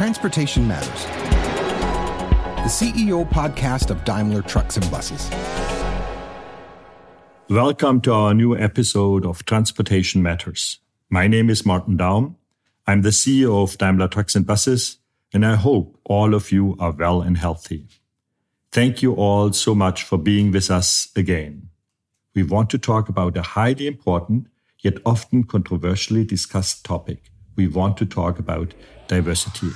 Transportation 0.00 0.66
Matters, 0.66 1.04
the 2.64 2.70
CEO 2.70 3.28
podcast 3.28 3.90
of 3.90 4.02
Daimler 4.06 4.40
Trucks 4.40 4.78
and 4.78 4.90
Buses. 4.90 5.28
Welcome 7.50 8.00
to 8.00 8.12
our 8.14 8.32
new 8.32 8.56
episode 8.56 9.26
of 9.26 9.44
Transportation 9.44 10.22
Matters. 10.22 10.78
My 11.10 11.26
name 11.28 11.50
is 11.50 11.66
Martin 11.66 11.98
Daum. 11.98 12.36
I'm 12.86 13.02
the 13.02 13.10
CEO 13.10 13.62
of 13.62 13.76
Daimler 13.76 14.08
Trucks 14.08 14.34
and 14.34 14.46
Buses, 14.46 14.96
and 15.34 15.44
I 15.44 15.56
hope 15.56 16.00
all 16.04 16.32
of 16.32 16.50
you 16.50 16.78
are 16.80 16.92
well 16.92 17.20
and 17.20 17.36
healthy. 17.36 17.86
Thank 18.72 19.02
you 19.02 19.12
all 19.12 19.52
so 19.52 19.74
much 19.74 20.02
for 20.02 20.16
being 20.16 20.50
with 20.50 20.70
us 20.70 21.10
again. 21.14 21.68
We 22.34 22.42
want 22.42 22.70
to 22.70 22.78
talk 22.78 23.10
about 23.10 23.36
a 23.36 23.42
highly 23.42 23.86
important 23.86 24.46
yet 24.78 24.94
often 25.04 25.44
controversially 25.44 26.24
discussed 26.24 26.86
topic. 26.86 27.30
We 27.54 27.68
want 27.68 27.98
to 27.98 28.06
talk 28.06 28.38
about 28.38 28.72
diversity. 29.06 29.68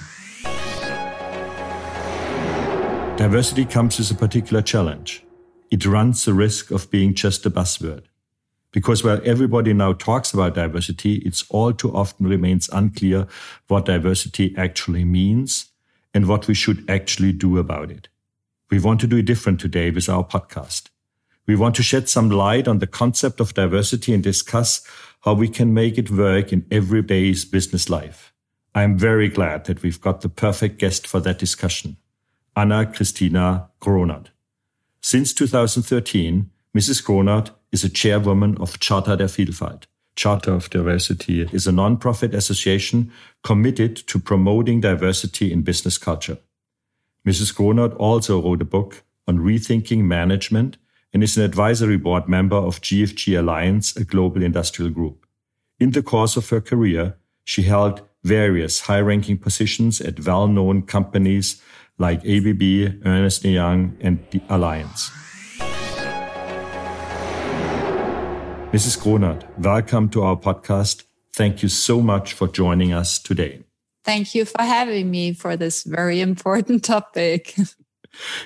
Diversity 3.17 3.65
comes 3.65 3.99
with 3.99 4.11
a 4.11 4.15
particular 4.15 4.61
challenge. 4.61 5.25
It 5.71 5.87
runs 5.87 6.25
the 6.25 6.35
risk 6.35 6.73
of 6.73 6.91
being 6.91 7.15
just 7.15 7.47
a 7.47 7.51
buzzword. 7.51 8.05
Because 8.73 9.05
while 9.05 9.21
everybody 9.25 9.73
now 9.73 9.93
talks 9.93 10.35
about 10.35 10.57
diversity, 10.57 11.23
it's 11.25 11.45
all 11.49 11.73
too 11.73 11.95
often 11.95 12.27
remains 12.27 12.69
unclear 12.73 13.29
what 13.69 13.85
diversity 13.85 14.53
actually 14.57 15.05
means 15.05 15.67
and 16.13 16.27
what 16.27 16.49
we 16.49 16.55
should 16.55 16.85
actually 16.91 17.31
do 17.31 17.57
about 17.57 17.93
it. 17.93 18.09
We 18.69 18.81
want 18.81 19.01
to 19.03 19.07
do 19.07 19.19
it 19.19 19.27
different 19.27 19.61
today 19.61 19.93
with 19.93 20.09
our 20.09 20.25
podcast. 20.25 20.89
We 21.47 21.55
want 21.55 21.77
to 21.77 21.85
shed 21.85 22.09
some 22.09 22.31
light 22.31 22.67
on 22.67 22.81
the 22.81 22.89
concept 22.89 23.39
of 23.39 23.55
diversity 23.55 24.13
and 24.13 24.25
discuss 24.25 24.85
how 25.21 25.35
we 25.35 25.49
can 25.49 25.73
make 25.73 25.99
it 25.99 26.11
work 26.11 26.53
in 26.53 26.67
everyday's 26.69 27.45
business 27.45 27.89
life. 27.89 28.33
I'm 28.75 28.99
very 28.99 29.29
glad 29.29 29.67
that 29.67 29.83
we've 29.83 30.01
got 30.01 30.23
the 30.23 30.29
perfect 30.29 30.81
guest 30.81 31.07
for 31.07 31.21
that 31.21 31.39
discussion, 31.39 31.97
Anna 32.57 32.87
Christina 32.87 33.69
Gronert. 33.81 34.29
Since 35.01 35.35
2013, 35.35 36.51
Mrs. 36.77 37.05
Grohnert 37.05 37.51
is 37.73 37.85
a 37.85 37.89
chairwoman 37.89 38.57
of 38.59 38.79
Charta 38.79 39.17
der 39.17 39.27
Vielfalt. 39.27 39.85
Charter 40.17 40.53
of 40.53 40.71
Diversity 40.71 41.43
is 41.53 41.67
a 41.67 41.73
non-profit 41.73 42.33
association 42.33 43.11
committed 43.43 43.97
to 43.97 44.21
promoting 44.21 44.81
diversity 44.81 45.53
in 45.53 45.63
business 45.63 45.99
culture. 45.99 46.39
Mrs. 47.27 47.55
Gronert 47.55 47.97
also 47.97 48.41
wrote 48.41 48.63
a 48.63 48.65
book 48.67 49.03
on 49.27 49.39
rethinking 49.39 50.03
management 50.03 50.77
and 51.13 51.25
is 51.25 51.37
an 51.37 51.43
advisory 51.43 51.97
board 51.97 52.29
member 52.29 52.57
of 52.57 52.81
GFG 52.81 53.39
Alliance, 53.39 53.97
a 53.97 54.05
global 54.05 54.43
industrial 54.43 54.91
group. 54.91 55.27
In 55.81 55.91
the 55.91 56.03
course 56.03 56.37
of 56.37 56.49
her 56.51 56.61
career, 56.61 57.17
she 57.45 57.63
held 57.63 58.03
various 58.23 58.83
high-ranking 58.83 59.39
positions 59.39 60.01
at 60.01 60.25
well-known 60.25 60.83
companies 60.83 61.61
like 61.99 62.21
ABB, 62.25 63.03
Ernst 63.07 63.45
& 63.45 63.45
Young, 63.45 63.97
and 64.01 64.19
the 64.31 64.41
Allianz. 64.51 65.11
Mrs. 68.73 68.99
Grohnert, 68.99 69.45
welcome 69.59 70.09
to 70.09 70.23
our 70.23 70.37
podcast. 70.37 71.05
Thank 71.33 71.63
you 71.63 71.69
so 71.69 72.01
much 72.01 72.33
for 72.33 72.49
joining 72.49 72.93
us 72.93 73.21
today. 73.21 73.63
Thank 74.05 74.35
you 74.35 74.45
for 74.45 74.63
having 74.63 75.11
me 75.11 75.33
for 75.33 75.57
this 75.57 75.85
very 75.85 76.21
important 76.21 76.83
topic. 76.95 77.55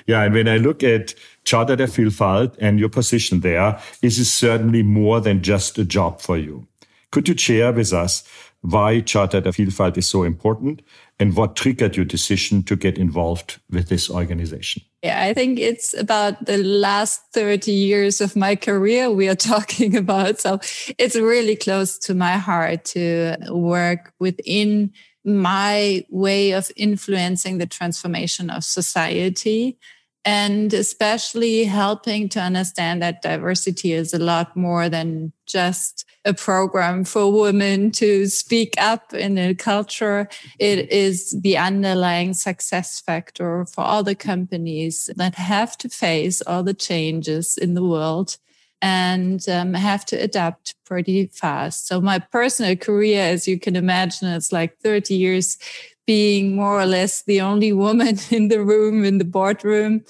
yeah, 0.05 0.21
and 0.23 0.33
when 0.33 0.47
I 0.47 0.57
look 0.57 0.83
at 0.83 1.15
Charta 1.45 1.75
der 1.75 1.87
Vielfalt 1.87 2.55
and 2.59 2.79
your 2.79 2.89
position 2.89 3.39
there, 3.39 3.79
this 4.01 4.19
is 4.19 4.31
certainly 4.31 4.83
more 4.83 5.19
than 5.19 5.41
just 5.41 5.77
a 5.79 5.83
job 5.85 6.21
for 6.21 6.37
you. 6.37 6.67
Could 7.11 7.27
you 7.27 7.35
share 7.35 7.73
with 7.73 7.91
us 7.91 8.23
why 8.61 9.01
Charta 9.01 9.41
der 9.41 9.51
Vielfalt 9.51 9.97
is 9.97 10.07
so 10.07 10.23
important 10.23 10.81
and 11.19 11.35
what 11.35 11.55
triggered 11.55 11.95
your 11.95 12.05
decision 12.05 12.63
to 12.63 12.75
get 12.75 12.97
involved 12.97 13.59
with 13.69 13.89
this 13.89 14.09
organization? 14.09 14.81
Yeah, 15.01 15.23
I 15.23 15.33
think 15.33 15.59
it's 15.59 15.93
about 15.97 16.45
the 16.45 16.57
last 16.57 17.21
30 17.33 17.71
years 17.71 18.19
of 18.19 18.35
my 18.35 18.55
career 18.55 19.09
we 19.09 19.29
are 19.29 19.35
talking 19.53 19.95
about. 19.95 20.39
So 20.39 20.59
it's 20.97 21.15
really 21.15 21.55
close 21.55 21.97
to 21.99 22.13
my 22.13 22.37
heart 22.37 22.85
to 22.85 23.37
work 23.49 24.13
within 24.19 24.91
my 25.23 26.05
way 26.09 26.51
of 26.51 26.71
influencing 26.75 27.59
the 27.59 27.67
transformation 27.67 28.49
of 28.49 28.63
society 28.63 29.77
and 30.25 30.73
especially 30.73 31.63
helping 31.63 32.27
to 32.29 32.39
understand 32.39 33.01
that 33.01 33.21
diversity 33.21 33.93
is 33.93 34.13
a 34.13 34.19
lot 34.19 34.55
more 34.55 34.89
than 34.89 35.31
just 35.45 36.05
a 36.25 36.33
program 36.33 37.05
for 37.05 37.31
women 37.31 37.91
to 37.91 38.27
speak 38.27 38.73
up 38.77 39.13
in 39.13 39.37
a 39.37 39.55
culture. 39.55 40.27
It 40.59 40.91
is 40.91 41.39
the 41.41 41.57
underlying 41.57 42.33
success 42.33 42.99
factor 42.99 43.65
for 43.65 43.81
all 43.81 44.03
the 44.03 44.15
companies 44.15 45.09
that 45.15 45.35
have 45.35 45.77
to 45.79 45.89
face 45.89 46.41
all 46.41 46.63
the 46.63 46.73
changes 46.73 47.57
in 47.57 47.73
the 47.73 47.83
world 47.83 48.37
and 48.81 49.47
um, 49.49 49.73
have 49.73 50.05
to 50.05 50.15
adapt 50.15 50.75
pretty 50.85 51.27
fast. 51.27 51.87
So 51.87 51.99
my 51.99 52.19
personal 52.19 52.75
career, 52.75 53.23
as 53.23 53.47
you 53.47 53.59
can 53.59 53.75
imagine, 53.75 54.29
it's 54.29 54.51
like 54.51 54.77
30 54.79 55.15
years 55.15 55.57
being 56.05 56.55
more 56.55 56.79
or 56.79 56.85
less 56.85 57.23
the 57.23 57.41
only 57.41 57.73
woman 57.73 58.17
in 58.31 58.47
the 58.47 58.63
room, 58.63 59.03
in 59.03 59.17
the 59.17 59.25
boardroom, 59.25 60.03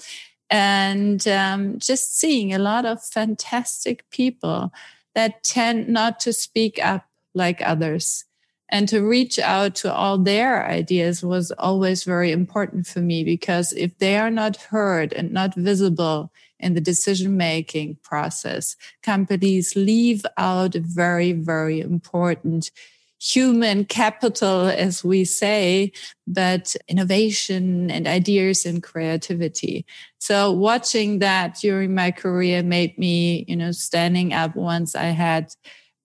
and 0.48 1.26
um, 1.28 1.78
just 1.78 2.18
seeing 2.18 2.52
a 2.52 2.58
lot 2.58 2.84
of 2.84 3.02
fantastic 3.02 4.08
people 4.10 4.72
that 5.14 5.42
tend 5.42 5.88
not 5.88 6.20
to 6.20 6.32
speak 6.32 6.78
up 6.82 7.06
like 7.34 7.60
others. 7.62 8.24
And 8.72 8.88
to 8.88 9.00
reach 9.00 9.38
out 9.40 9.74
to 9.76 9.92
all 9.92 10.16
their 10.16 10.64
ideas 10.64 11.24
was 11.24 11.50
always 11.52 12.04
very 12.04 12.30
important 12.30 12.86
for 12.86 13.00
me 13.00 13.24
because 13.24 13.72
if 13.72 13.98
they 13.98 14.16
are 14.16 14.30
not 14.30 14.56
heard 14.56 15.12
and 15.12 15.32
not 15.32 15.56
visible 15.56 16.30
in 16.60 16.74
the 16.74 16.80
decision 16.80 17.36
making 17.36 17.96
process. 18.02 18.76
Companies 19.02 19.74
leave 19.74 20.24
out 20.36 20.74
a 20.74 20.80
very, 20.80 21.32
very 21.32 21.80
important 21.80 22.70
human 23.20 23.84
capital, 23.84 24.66
as 24.66 25.04
we 25.04 25.24
say, 25.24 25.92
but 26.26 26.74
innovation 26.88 27.90
and 27.90 28.06
ideas 28.06 28.64
and 28.64 28.82
creativity. 28.82 29.84
So 30.18 30.50
watching 30.50 31.18
that 31.18 31.58
during 31.60 31.94
my 31.94 32.10
career 32.10 32.62
made 32.62 32.96
me, 32.98 33.44
you 33.46 33.56
know, 33.56 33.72
standing 33.72 34.32
up 34.32 34.56
once 34.56 34.94
I 34.94 35.06
had 35.06 35.54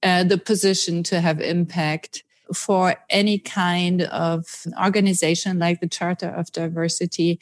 uh, 0.04 0.24
the 0.24 0.38
position 0.38 1.04
to 1.04 1.22
have 1.22 1.40
impact 1.40 2.24
for 2.54 2.96
any 3.10 3.40
kind 3.40 4.04
of 4.04 4.66
organization 4.84 5.58
like 5.58 5.80
the 5.80 5.88
Charter 5.88 6.30
of 6.30 6.52
Diversity 6.52 7.40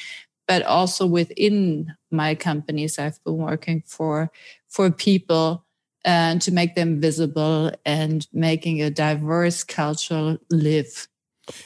but 0.48 0.64
also 0.64 1.06
within 1.06 1.94
my 2.12 2.36
companies 2.36 3.00
I've 3.00 3.24
been 3.24 3.38
working 3.38 3.84
for 3.86 4.32
for 4.68 4.92
people 4.92 5.66
and 6.06 6.42
to 6.42 6.52
make 6.52 6.76
them 6.76 7.00
visible 7.00 7.72
and 7.86 8.28
making 8.34 8.82
a 8.82 8.90
diverse 8.90 9.64
culture 9.64 10.38
live. 10.50 11.08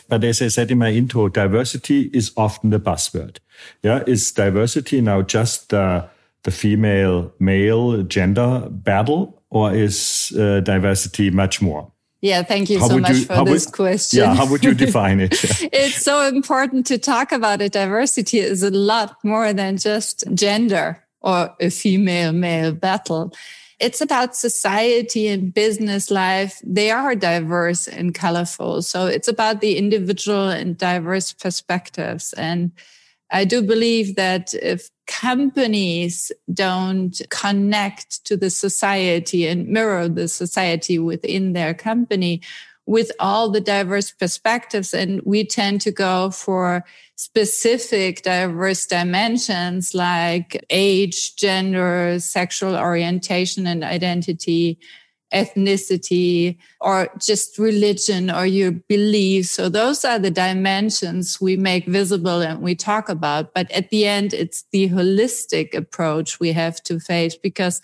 But 0.08 0.24
as 0.24 0.42
I 0.42 0.48
said 0.48 0.72
in 0.72 0.80
my 0.80 0.92
intro, 0.92 1.30
diversity 1.30 2.10
is 2.14 2.32
often 2.36 2.72
the 2.72 2.80
buzzword. 2.80 3.38
Yeah, 3.84 4.04
is 4.08 4.32
diversity 4.32 5.02
now 5.02 5.22
just 5.22 5.74
uh, 5.74 6.08
the 6.44 6.52
female 6.52 7.34
male 7.40 8.04
gender 8.04 8.68
battle, 8.70 9.42
or 9.50 9.74
is 9.74 10.34
uh, 10.38 10.62
diversity 10.62 11.30
much 11.30 11.62
more? 11.62 11.92
Yeah, 12.22 12.42
thank 12.42 12.70
you 12.70 12.80
how 12.80 12.88
so 12.88 12.98
much 12.98 13.12
you, 13.12 13.26
for 13.26 13.46
this 13.46 13.68
would, 13.68 13.74
question. 13.74 14.20
Yeah, 14.20 14.34
how 14.34 14.50
would 14.50 14.64
you 14.64 14.74
define 14.74 15.20
it? 15.20 15.34
it's 15.72 16.04
so 16.04 16.28
important 16.28 16.88
to 16.88 16.98
talk 16.98 17.32
about 17.32 17.62
it. 17.62 17.74
Diversity 17.74 18.40
is 18.40 18.64
a 18.64 18.72
lot 18.72 19.18
more 19.24 19.54
than 19.54 19.78
just 19.78 20.24
gender 20.34 21.04
or 21.22 21.56
a 21.60 21.70
female 21.70 22.34
male 22.34 22.72
battle. 22.72 23.34
It's 23.80 24.02
about 24.02 24.36
society 24.36 25.28
and 25.28 25.54
business 25.54 26.10
life. 26.10 26.62
They 26.66 26.90
are 26.90 27.14
diverse 27.14 27.88
and 27.88 28.14
colorful. 28.14 28.82
So 28.82 29.06
it's 29.06 29.28
about 29.28 29.62
the 29.62 29.78
individual 29.78 30.50
and 30.50 30.78
diverse 30.78 31.32
perspectives. 31.32 32.34
And 32.34 32.72
I 33.30 33.46
do 33.46 33.62
believe 33.62 34.16
that 34.16 34.54
if 34.56 34.90
companies 35.06 36.32
don't 36.54 37.22
connect 37.30 38.26
to 38.26 38.36
the 38.36 38.50
society 38.50 39.46
and 39.46 39.68
mirror 39.68 40.08
the 40.08 40.28
society 40.28 40.98
within 40.98 41.54
their 41.54 41.74
company 41.74 42.42
with 42.86 43.12
all 43.20 43.50
the 43.50 43.62
diverse 43.62 44.12
perspectives, 44.12 44.94
and 44.94 45.22
we 45.26 45.46
tend 45.46 45.82
to 45.82 45.92
go 45.92 46.32
for 46.32 46.86
specific 47.18 48.22
diverse 48.22 48.86
dimensions 48.86 49.94
like 49.94 50.64
age, 50.70 51.36
gender, 51.36 52.20
sexual 52.20 52.78
orientation, 52.78 53.68
and 53.68 53.84
identity 53.84 54.80
ethnicity 55.34 56.58
or 56.80 57.10
just 57.20 57.58
religion 57.58 58.32
or 58.32 58.46
your 58.46 58.72
beliefs. 58.72 59.52
So 59.52 59.68
those 59.68 60.06
are 60.06 60.20
the 60.20 60.32
dimensions 60.32 61.42
we 61.42 61.58
make 61.58 61.86
visible 61.86 62.42
and 62.42 62.62
we 62.62 62.76
talk 62.76 63.10
about. 63.10 63.54
But 63.54 63.70
at 63.72 63.90
the 63.90 64.06
end, 64.06 64.34
it's 64.34 64.64
the 64.72 64.90
holistic 64.90 65.76
approach 65.76 66.40
we 66.40 66.54
have 66.54 66.82
to 66.84 67.00
face 67.00 67.36
because 67.36 67.82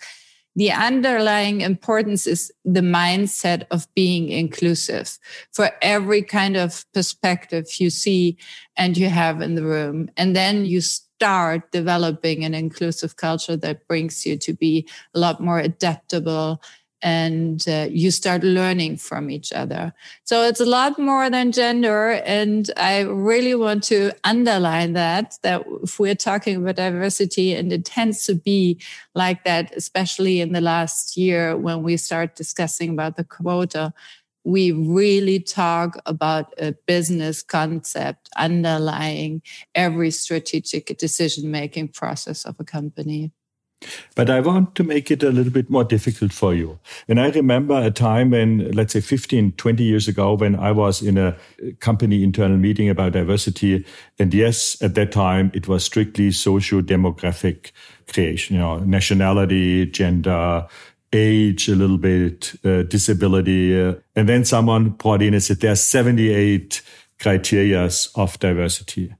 the 0.56 0.70
underlying 0.70 1.60
importance 1.60 2.26
is 2.26 2.52
the 2.64 2.80
mindset 2.80 3.64
of 3.70 3.92
being 3.94 4.28
inclusive 4.28 5.18
for 5.52 5.70
every 5.82 6.22
kind 6.22 6.56
of 6.56 6.84
perspective 6.92 7.66
you 7.78 7.90
see 7.90 8.36
and 8.76 8.96
you 8.96 9.08
have 9.08 9.40
in 9.40 9.56
the 9.56 9.64
room. 9.64 10.08
And 10.16 10.36
then 10.36 10.64
you 10.64 10.80
start 10.80 11.72
developing 11.72 12.44
an 12.44 12.54
inclusive 12.54 13.16
culture 13.16 13.56
that 13.56 13.86
brings 13.88 14.24
you 14.26 14.36
to 14.38 14.52
be 14.52 14.88
a 15.14 15.18
lot 15.18 15.40
more 15.40 15.58
adaptable 15.58 16.60
and 17.04 17.68
uh, 17.68 17.86
you 17.90 18.10
start 18.10 18.42
learning 18.42 18.96
from 18.96 19.30
each 19.30 19.52
other. 19.52 19.92
So 20.24 20.42
it's 20.42 20.58
a 20.58 20.64
lot 20.64 20.98
more 20.98 21.28
than 21.28 21.52
gender. 21.52 22.12
And 22.24 22.70
I 22.78 23.02
really 23.02 23.54
want 23.54 23.84
to 23.84 24.12
underline 24.24 24.94
that, 24.94 25.36
that 25.42 25.64
if 25.82 26.00
we're 26.00 26.14
talking 26.14 26.56
about 26.56 26.76
diversity 26.76 27.54
and 27.54 27.70
it 27.70 27.84
tends 27.84 28.24
to 28.24 28.34
be 28.34 28.80
like 29.14 29.44
that, 29.44 29.70
especially 29.76 30.40
in 30.40 30.52
the 30.54 30.62
last 30.62 31.14
year 31.14 31.54
when 31.58 31.82
we 31.82 31.98
start 31.98 32.36
discussing 32.36 32.90
about 32.90 33.16
the 33.16 33.24
quota, 33.24 33.92
we 34.44 34.72
really 34.72 35.40
talk 35.40 35.98
about 36.06 36.54
a 36.56 36.72
business 36.86 37.42
concept 37.42 38.30
underlying 38.36 39.42
every 39.74 40.10
strategic 40.10 40.96
decision 40.96 41.50
making 41.50 41.88
process 41.88 42.46
of 42.46 42.56
a 42.58 42.64
company. 42.64 43.30
But 44.14 44.30
I 44.30 44.40
want 44.40 44.74
to 44.76 44.84
make 44.84 45.10
it 45.10 45.22
a 45.22 45.30
little 45.30 45.52
bit 45.52 45.70
more 45.70 45.84
difficult 45.84 46.32
for 46.32 46.54
you. 46.54 46.78
And 47.08 47.20
I 47.20 47.30
remember 47.30 47.80
a 47.80 47.90
time 47.90 48.30
when, 48.30 48.70
let's 48.72 48.92
say 48.92 49.00
15, 49.00 49.52
20 49.52 49.84
years 49.84 50.08
ago, 50.08 50.34
when 50.34 50.56
I 50.56 50.72
was 50.72 51.02
in 51.02 51.18
a 51.18 51.36
company 51.80 52.22
internal 52.22 52.56
meeting 52.56 52.88
about 52.88 53.12
diversity. 53.12 53.84
And 54.18 54.32
yes, 54.32 54.80
at 54.82 54.94
that 54.94 55.12
time, 55.12 55.50
it 55.54 55.68
was 55.68 55.84
strictly 55.84 56.30
socio-demographic 56.30 57.72
creation, 58.12 58.56
you 58.56 58.62
know, 58.62 58.78
nationality, 58.78 59.86
gender, 59.86 60.66
age 61.12 61.68
a 61.68 61.74
little 61.74 61.98
bit, 61.98 62.54
uh, 62.64 62.82
disability. 62.82 63.80
Uh, 63.80 63.94
and 64.16 64.28
then 64.28 64.44
someone 64.44 64.90
brought 64.90 65.22
in 65.22 65.34
and 65.34 65.42
said, 65.42 65.60
there 65.60 65.72
are 65.72 65.76
78 65.76 66.82
criteria 67.20 67.88
of 68.16 68.38
diversity. 68.40 69.14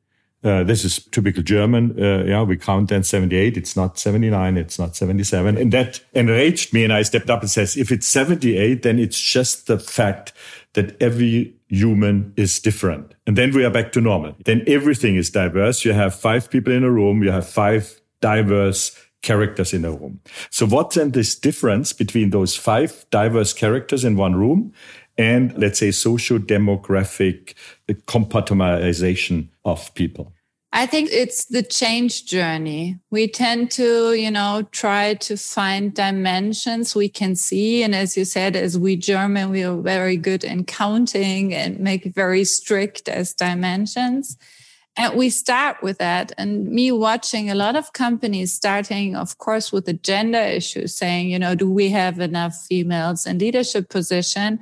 Uh, 0.45 0.63
this 0.63 0.85
is 0.85 1.03
typical 1.07 1.43
German. 1.43 1.99
Uh, 1.99 2.23
yeah, 2.25 2.43
we 2.43 2.57
count 2.59 2.91
then 2.91 3.03
78. 3.03 3.57
It's 3.57 3.77
not 3.77 3.99
79. 3.99 4.59
It's 4.59 4.79
not 4.79 4.95
77. 4.95 5.57
And 5.57 5.73
that 5.73 6.01
enraged 6.13 6.75
me. 6.75 6.85
And 6.85 6.93
I 6.93 7.01
stepped 7.03 7.31
up 7.31 7.41
and 7.41 7.51
says, 7.51 7.79
if 7.79 7.91
it's 7.91 8.07
78, 8.07 8.83
then 8.83 8.99
it's 8.99 9.19
just 9.19 9.67
the 9.69 9.79
fact 9.79 10.35
that 10.75 11.01
every 11.01 11.55
human 11.69 12.35
is 12.37 12.61
different. 12.61 13.15
And 13.27 13.39
then 13.39 13.53
we 13.55 13.65
are 13.65 13.71
back 13.71 13.93
to 13.93 14.03
normal. 14.03 14.37
Then 14.45 14.63
everything 14.67 15.17
is 15.17 15.31
diverse. 15.31 15.85
You 15.85 15.95
have 15.95 16.15
five 16.15 16.51
people 16.51 16.75
in 16.75 16.85
a 16.85 16.91
room. 16.91 17.23
You 17.23 17.31
have 17.31 17.49
five 17.49 18.01
diverse 18.21 18.95
characters 19.23 19.73
in 19.73 19.87
a 19.87 19.91
room. 19.91 20.21
So 20.51 20.67
what's 20.67 20.97
then 20.97 21.13
this 21.13 21.35
difference 21.35 21.95
between 21.95 22.31
those 22.31 22.55
five 22.55 23.07
diverse 23.11 23.55
characters 23.55 24.05
in 24.05 24.17
one 24.17 24.35
room 24.37 24.75
and 25.17 25.57
let's 25.57 25.79
say 25.79 25.91
socio-demographic 25.91 27.55
compartmentalization 27.89 29.49
of 29.65 29.95
people? 29.95 30.34
I 30.77 30.87
think 30.87 31.11
it's 31.13 31.45
the 31.45 31.63
change 31.63 32.27
journey. 32.27 32.99
We 33.13 33.29
tend 33.29 33.71
to, 33.73 34.13
you 34.15 34.29
know, 34.29 34.67
try 34.73 35.15
to 35.15 35.37
find 35.37 35.95
dimensions 35.95 36.97
we 36.97 37.09
can 37.09 37.37
see. 37.37 37.85
And 37.85 37.95
as 37.95 38.17
you 38.17 38.25
said, 38.25 38.57
as 38.57 38.77
we 38.77 38.97
German, 38.97 39.51
we 39.51 39.63
are 39.63 39.77
very 39.77 40.17
good 40.17 40.43
in 40.43 40.65
counting 40.65 41.55
and 41.55 41.79
make 41.79 42.13
very 42.13 42.43
strict 42.43 43.09
as 43.09 43.35
dimensions. 43.35 44.37
And 44.97 45.17
we 45.17 45.31
start 45.31 45.81
with 45.81 45.99
that. 45.99 46.33
And 46.39 46.67
me 46.67 46.91
watching 46.91 47.51
a 47.51 47.55
lot 47.55 47.77
of 47.77 47.93
companies 47.93 48.53
starting, 48.53 49.15
of 49.15 49.39
course, 49.39 49.71
with 49.71 49.85
the 49.85 49.93
gender 49.93 50.43
issue, 50.43 50.89
saying, 50.89 51.31
you 51.31 51.39
know, 51.39 51.55
do 51.55 51.71
we 51.71 51.91
have 51.91 52.19
enough 52.19 52.57
females 52.69 53.27
in 53.27 53.39
leadership 53.39 53.91
position? 53.91 54.59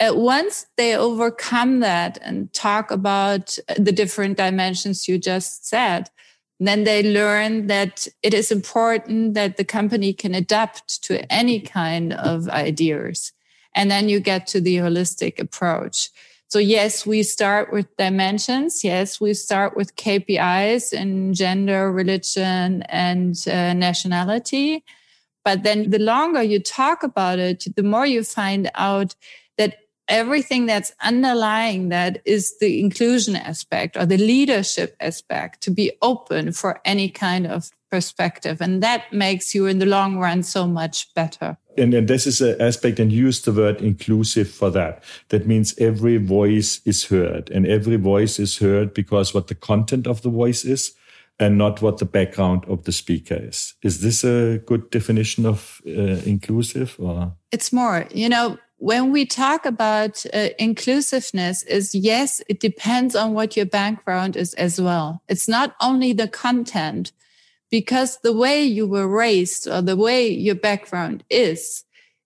Once 0.00 0.66
they 0.76 0.96
overcome 0.96 1.80
that 1.80 2.18
and 2.22 2.52
talk 2.52 2.90
about 2.90 3.58
the 3.78 3.92
different 3.92 4.36
dimensions 4.36 5.08
you 5.08 5.18
just 5.18 5.66
said, 5.66 6.10
then 6.58 6.84
they 6.84 7.02
learn 7.02 7.66
that 7.66 8.06
it 8.22 8.32
is 8.32 8.50
important 8.50 9.34
that 9.34 9.56
the 9.56 9.64
company 9.64 10.12
can 10.12 10.34
adapt 10.34 11.02
to 11.04 11.30
any 11.32 11.60
kind 11.60 12.12
of 12.14 12.48
ideas. 12.48 13.32
And 13.74 13.90
then 13.90 14.08
you 14.08 14.20
get 14.20 14.46
to 14.48 14.60
the 14.60 14.76
holistic 14.76 15.38
approach. 15.38 16.08
So 16.48 16.58
yes, 16.58 17.04
we 17.04 17.22
start 17.22 17.72
with 17.72 17.94
dimensions. 17.96 18.84
Yes, 18.84 19.20
we 19.20 19.34
start 19.34 19.76
with 19.76 19.96
KPIs 19.96 20.92
in 20.92 21.34
gender, 21.34 21.92
religion, 21.92 22.82
and 22.82 23.36
uh, 23.48 23.74
nationality. 23.74 24.84
But 25.44 25.62
then 25.62 25.90
the 25.90 25.98
longer 25.98 26.42
you 26.42 26.60
talk 26.60 27.02
about 27.02 27.38
it, 27.38 27.66
the 27.76 27.82
more 27.82 28.06
you 28.06 28.24
find 28.24 28.70
out 28.74 29.14
everything 30.08 30.66
that's 30.66 30.92
underlying 31.02 31.88
that 31.88 32.22
is 32.24 32.58
the 32.58 32.80
inclusion 32.80 33.36
aspect 33.36 33.96
or 33.96 34.06
the 34.06 34.18
leadership 34.18 34.96
aspect 35.00 35.60
to 35.62 35.70
be 35.70 35.92
open 36.02 36.52
for 36.52 36.80
any 36.84 37.08
kind 37.08 37.46
of 37.46 37.70
perspective. 37.90 38.60
And 38.60 38.82
that 38.82 39.12
makes 39.12 39.54
you 39.54 39.66
in 39.66 39.78
the 39.78 39.86
long 39.86 40.18
run 40.18 40.42
so 40.42 40.66
much 40.66 41.12
better. 41.14 41.56
And, 41.78 41.94
and 41.94 42.08
this 42.08 42.26
is 42.26 42.40
an 42.40 42.60
aspect 42.60 42.98
and 42.98 43.12
use 43.12 43.42
the 43.42 43.52
word 43.52 43.80
inclusive 43.80 44.50
for 44.50 44.70
that. 44.70 45.04
That 45.28 45.46
means 45.46 45.78
every 45.78 46.16
voice 46.16 46.80
is 46.84 47.04
heard 47.04 47.50
and 47.50 47.66
every 47.66 47.96
voice 47.96 48.38
is 48.38 48.58
heard 48.58 48.94
because 48.94 49.34
what 49.34 49.48
the 49.48 49.54
content 49.54 50.06
of 50.06 50.22
the 50.22 50.30
voice 50.30 50.64
is 50.64 50.94
and 51.38 51.58
not 51.58 51.82
what 51.82 51.98
the 51.98 52.06
background 52.06 52.64
of 52.66 52.84
the 52.84 52.92
speaker 52.92 53.34
is. 53.34 53.74
Is 53.82 54.00
this 54.00 54.24
a 54.24 54.58
good 54.64 54.90
definition 54.90 55.44
of 55.44 55.82
uh, 55.86 56.22
inclusive 56.24 56.96
or? 56.98 57.34
It's 57.52 57.72
more, 57.72 58.06
you 58.10 58.28
know, 58.28 58.56
when 58.78 59.10
we 59.10 59.24
talk 59.24 59.64
about 59.64 60.24
uh, 60.34 60.48
inclusiveness 60.58 61.62
is 61.64 61.94
yes 61.94 62.42
it 62.48 62.60
depends 62.60 63.16
on 63.16 63.32
what 63.32 63.56
your 63.56 63.66
background 63.66 64.36
is 64.36 64.54
as 64.54 64.80
well. 64.80 65.22
It's 65.28 65.48
not 65.48 65.74
only 65.80 66.12
the 66.12 66.28
content 66.28 67.12
because 67.70 68.18
the 68.18 68.36
way 68.36 68.62
you 68.62 68.86
were 68.86 69.08
raised 69.08 69.66
or 69.66 69.82
the 69.82 69.96
way 69.96 70.28
your 70.28 70.54
background 70.54 71.24
is 71.30 71.84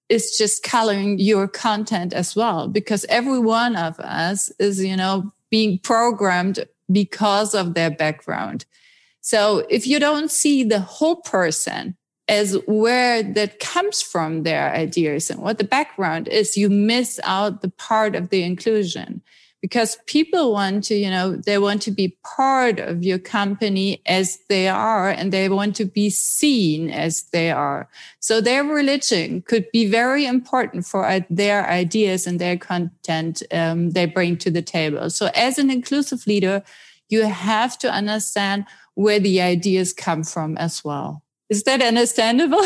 is 0.09 0.37
just 0.37 0.65
coloring 0.65 1.19
your 1.21 1.47
content 1.47 2.13
as 2.13 2.35
well 2.35 2.67
because 2.67 3.05
every 3.09 3.39
one 3.39 3.77
of 3.77 3.99
us 4.01 4.51
is 4.59 4.83
you 4.83 4.97
know 4.97 5.33
being 5.51 5.79
programmed 5.79 6.65
because 6.91 7.55
of 7.55 7.75
their 7.75 7.91
background. 7.91 8.65
So 9.21 9.65
if 9.69 9.87
you 9.87 10.01
don't 10.01 10.31
see 10.31 10.65
the 10.65 10.81
whole 10.81 11.17
person 11.17 11.97
as 12.31 12.57
where 12.69 13.25
that 13.25 13.59
comes 13.59 14.01
from 14.01 14.45
their 14.45 14.73
ideas 14.73 15.31
and 15.31 15.43
what 15.43 15.59
the 15.59 15.65
background 15.65 16.29
is, 16.29 16.57
you 16.57 16.71
miss 16.71 17.19
out 17.25 17.61
the 17.61 17.71
part 17.71 18.15
of 18.15 18.31
the 18.31 18.45
inclusion 18.45 19.21
because 19.61 19.99
people 20.07 20.53
want 20.53 20.85
to, 20.85 20.95
you 20.95 21.11
know, 21.11 21.35
they 21.35 21.59
want 21.59 21.83
to 21.83 21.91
be 21.91 22.17
part 22.25 22.79
of 22.79 23.03
your 23.03 23.19
company 23.19 24.01
as 24.07 24.39
they 24.49 24.69
are 24.69 25.11
and 25.11 25.33
they 25.33 25.49
want 25.49 25.75
to 25.75 25.85
be 25.85 26.09
seen 26.09 26.89
as 26.89 27.25
they 27.33 27.51
are. 27.51 27.89
So 28.21 28.41
their 28.41 28.63
religion 28.63 29.43
could 29.43 29.67
be 29.73 29.87
very 29.87 30.25
important 30.25 30.87
for 30.87 31.27
their 31.29 31.69
ideas 31.69 32.29
and 32.29 32.39
their 32.39 32.57
content 32.57 33.43
um, 33.51 33.91
they 33.91 34.07
bring 34.07 34.37
to 34.39 34.53
the 34.53 34.63
table. 34.63 35.11
So 35.11 35.31
as 35.35 35.59
an 35.59 35.69
inclusive 35.69 36.29
leader, 36.29 36.63
you 37.09 37.27
have 37.27 37.77
to 37.81 37.91
understand 37.91 38.67
where 38.95 39.19
the 39.19 39.43
ideas 39.43 39.93
come 39.93 40.23
from 40.23 40.57
as 40.59 40.85
well. 40.85 41.25
Is 41.51 41.65
that 41.65 41.83
understandable? 41.83 42.63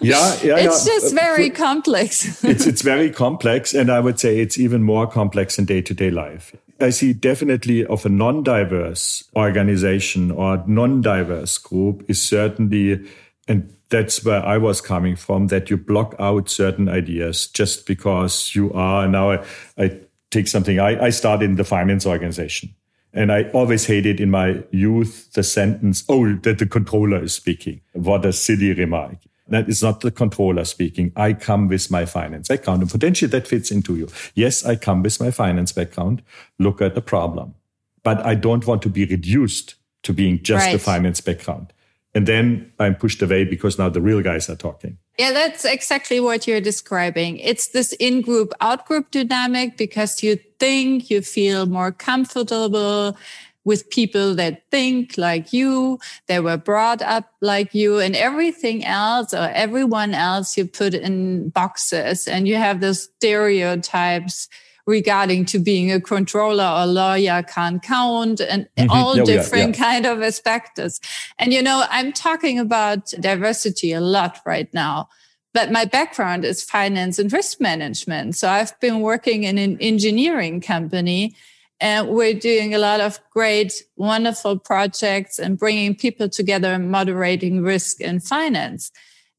Yeah, 0.00 0.36
yeah. 0.42 0.56
it's 0.58 0.84
just 0.84 1.12
uh, 1.12 1.14
very 1.14 1.48
complex. 1.48 2.44
it's 2.44 2.66
it's 2.66 2.82
very 2.82 3.10
complex, 3.10 3.72
and 3.72 3.90
I 3.90 4.00
would 4.00 4.18
say 4.18 4.40
it's 4.40 4.58
even 4.58 4.82
more 4.82 5.06
complex 5.06 5.58
in 5.58 5.64
day 5.64 5.80
to 5.82 5.94
day 5.94 6.10
life. 6.10 6.54
I 6.80 6.90
see 6.90 7.12
definitely 7.12 7.86
of 7.86 8.04
a 8.04 8.08
non-diverse 8.08 9.24
organization 9.34 10.30
or 10.30 10.62
non-diverse 10.66 11.56
group 11.58 12.04
is 12.08 12.20
certainly, 12.20 13.08
and 13.48 13.72
that's 13.88 14.24
where 14.24 14.44
I 14.44 14.58
was 14.58 14.80
coming 14.80 15.16
from, 15.16 15.46
that 15.46 15.70
you 15.70 15.76
block 15.76 16.14
out 16.18 16.50
certain 16.50 16.88
ideas 16.88 17.46
just 17.46 17.86
because 17.86 18.54
you 18.54 18.72
are. 18.72 19.06
Now 19.06 19.30
I, 19.30 19.44
I 19.78 20.00
take 20.30 20.48
something. 20.48 20.80
I, 20.80 21.06
I 21.06 21.10
started 21.10 21.44
in 21.48 21.56
the 21.56 21.64
finance 21.64 22.04
organization. 22.04 22.74
And 23.16 23.32
I 23.32 23.44
always 23.54 23.86
hated 23.86 24.20
in 24.20 24.30
my 24.30 24.62
youth 24.70 25.32
the 25.32 25.42
sentence, 25.42 26.04
oh, 26.06 26.34
that 26.34 26.58
the 26.58 26.66
controller 26.66 27.22
is 27.22 27.32
speaking. 27.34 27.80
What 27.94 28.26
a 28.26 28.32
silly 28.32 28.74
remark. 28.74 29.16
That 29.48 29.68
is 29.70 29.82
not 29.82 30.00
the 30.00 30.10
controller 30.10 30.64
speaking. 30.64 31.12
I 31.16 31.32
come 31.32 31.68
with 31.68 31.90
my 31.90 32.04
finance 32.04 32.48
background 32.48 32.82
and 32.82 32.90
potentially 32.90 33.30
that 33.30 33.48
fits 33.48 33.70
into 33.70 33.96
you. 33.96 34.08
Yes, 34.34 34.66
I 34.66 34.76
come 34.76 35.02
with 35.02 35.18
my 35.18 35.30
finance 35.30 35.72
background. 35.72 36.22
Look 36.58 36.82
at 36.82 36.94
the 36.94 37.00
problem. 37.00 37.54
But 38.02 38.24
I 38.24 38.34
don't 38.34 38.66
want 38.66 38.82
to 38.82 38.90
be 38.90 39.06
reduced 39.06 39.76
to 40.02 40.12
being 40.12 40.42
just 40.42 40.66
right. 40.66 40.74
a 40.74 40.78
finance 40.78 41.22
background. 41.22 41.72
And 42.16 42.26
then 42.26 42.72
I'm 42.78 42.94
pushed 42.94 43.20
away 43.20 43.44
because 43.44 43.78
now 43.78 43.90
the 43.90 44.00
real 44.00 44.22
guys 44.22 44.48
are 44.48 44.56
talking. 44.56 44.96
Yeah, 45.18 45.32
that's 45.32 45.66
exactly 45.66 46.18
what 46.18 46.46
you're 46.46 46.62
describing. 46.62 47.36
It's 47.36 47.68
this 47.68 47.92
in 48.00 48.22
group, 48.22 48.54
out 48.62 48.86
group 48.86 49.10
dynamic 49.10 49.76
because 49.76 50.22
you 50.22 50.38
think 50.58 51.10
you 51.10 51.20
feel 51.20 51.66
more 51.66 51.92
comfortable 51.92 53.18
with 53.66 53.90
people 53.90 54.34
that 54.36 54.62
think 54.70 55.18
like 55.18 55.52
you, 55.52 55.98
they 56.26 56.40
were 56.40 56.56
brought 56.56 57.02
up 57.02 57.34
like 57.42 57.74
you, 57.74 57.98
and 57.98 58.16
everything 58.16 58.82
else 58.82 59.34
or 59.34 59.50
everyone 59.52 60.14
else 60.14 60.56
you 60.56 60.64
put 60.64 60.94
in 60.94 61.50
boxes, 61.50 62.26
and 62.26 62.48
you 62.48 62.56
have 62.56 62.80
those 62.80 63.10
stereotypes 63.16 64.48
regarding 64.86 65.44
to 65.44 65.58
being 65.58 65.90
a 65.90 66.00
controller 66.00 66.64
or 66.64 66.86
lawyer 66.86 67.42
can't 67.42 67.82
count 67.82 68.40
and 68.40 68.68
mm-hmm. 68.76 68.90
all 68.90 69.14
different 69.24 69.76
yeah. 69.76 69.84
kind 69.84 70.06
of 70.06 70.22
aspects. 70.22 71.00
And 71.38 71.52
you 71.52 71.62
know, 71.62 71.84
I'm 71.90 72.12
talking 72.12 72.58
about 72.58 73.12
diversity 73.20 73.92
a 73.92 74.00
lot 74.00 74.38
right 74.46 74.72
now. 74.72 75.08
But 75.52 75.72
my 75.72 75.86
background 75.86 76.44
is 76.44 76.62
finance 76.62 77.18
and 77.18 77.32
risk 77.32 77.60
management. 77.62 78.36
So 78.36 78.48
I've 78.48 78.78
been 78.78 79.00
working 79.00 79.44
in 79.44 79.56
an 79.56 79.78
engineering 79.80 80.60
company 80.60 81.34
and 81.80 82.08
we're 82.08 82.34
doing 82.34 82.74
a 82.74 82.78
lot 82.78 83.00
of 83.00 83.18
great, 83.30 83.82
wonderful 83.96 84.58
projects 84.58 85.38
and 85.38 85.58
bringing 85.58 85.94
people 85.94 86.28
together 86.28 86.72
and 86.72 86.90
moderating 86.90 87.62
risk 87.62 88.00
in 88.00 88.20
finance. 88.20 88.92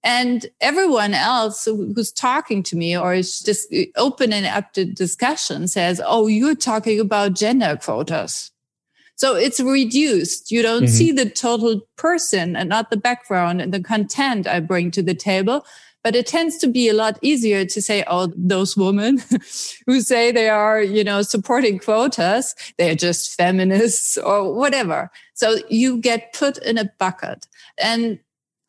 And 0.08 0.46
everyone 0.62 1.14
else 1.14 1.66
who's 1.66 2.14
talking 2.14 2.64
to 2.64 2.78
me 2.78 2.98
or 2.98 3.14
is 3.14 3.42
just 3.42 3.68
open 3.98 4.32
and 4.32 4.46
up 4.46 4.72
to 4.72 4.86
discussion 4.86 5.68
says, 5.68 6.02
Oh, 6.04 6.28
you're 6.28 6.56
talking 6.56 7.02
about 7.02 7.34
gender 7.34 7.78
quotas. 7.84 8.52
So 9.18 9.36
it's 9.36 9.60
reduced. 9.60 10.50
You 10.50 10.62
don't 10.62 10.84
mm-hmm. 10.84 10.94
see 10.94 11.12
the 11.12 11.30
total 11.30 11.82
person 11.98 12.56
and 12.56 12.70
not 12.70 12.90
the 12.90 12.96
background 12.96 13.60
and 13.60 13.74
the 13.74 13.84
content 13.84 14.48
I 14.48 14.62
bring 14.62 14.92
to 14.92 15.04
the 15.04 15.14
table. 15.14 15.66
But 16.06 16.16
it 16.16 16.26
tends 16.26 16.58
to 16.60 16.68
be 16.68 16.88
a 16.88 16.94
lot 16.94 17.20
easier 17.22 17.66
to 17.66 17.82
say, 17.82 18.06
oh, 18.08 18.32
those 18.38 18.78
women 18.78 19.22
who 19.88 20.00
say 20.00 20.32
they 20.32 20.48
are, 20.48 20.82
you 20.82 21.04
know, 21.04 21.22
supporting 21.22 21.80
quotas, 21.80 22.56
they're 22.78 22.96
just 22.96 23.36
feminists 23.36 24.18
or 24.18 24.54
whatever. 24.54 25.12
So 25.34 25.58
you 25.68 25.98
get 25.98 26.32
put 26.32 26.60
in 26.60 26.78
a 26.78 26.90
bucket. 26.98 27.46
And 27.78 28.20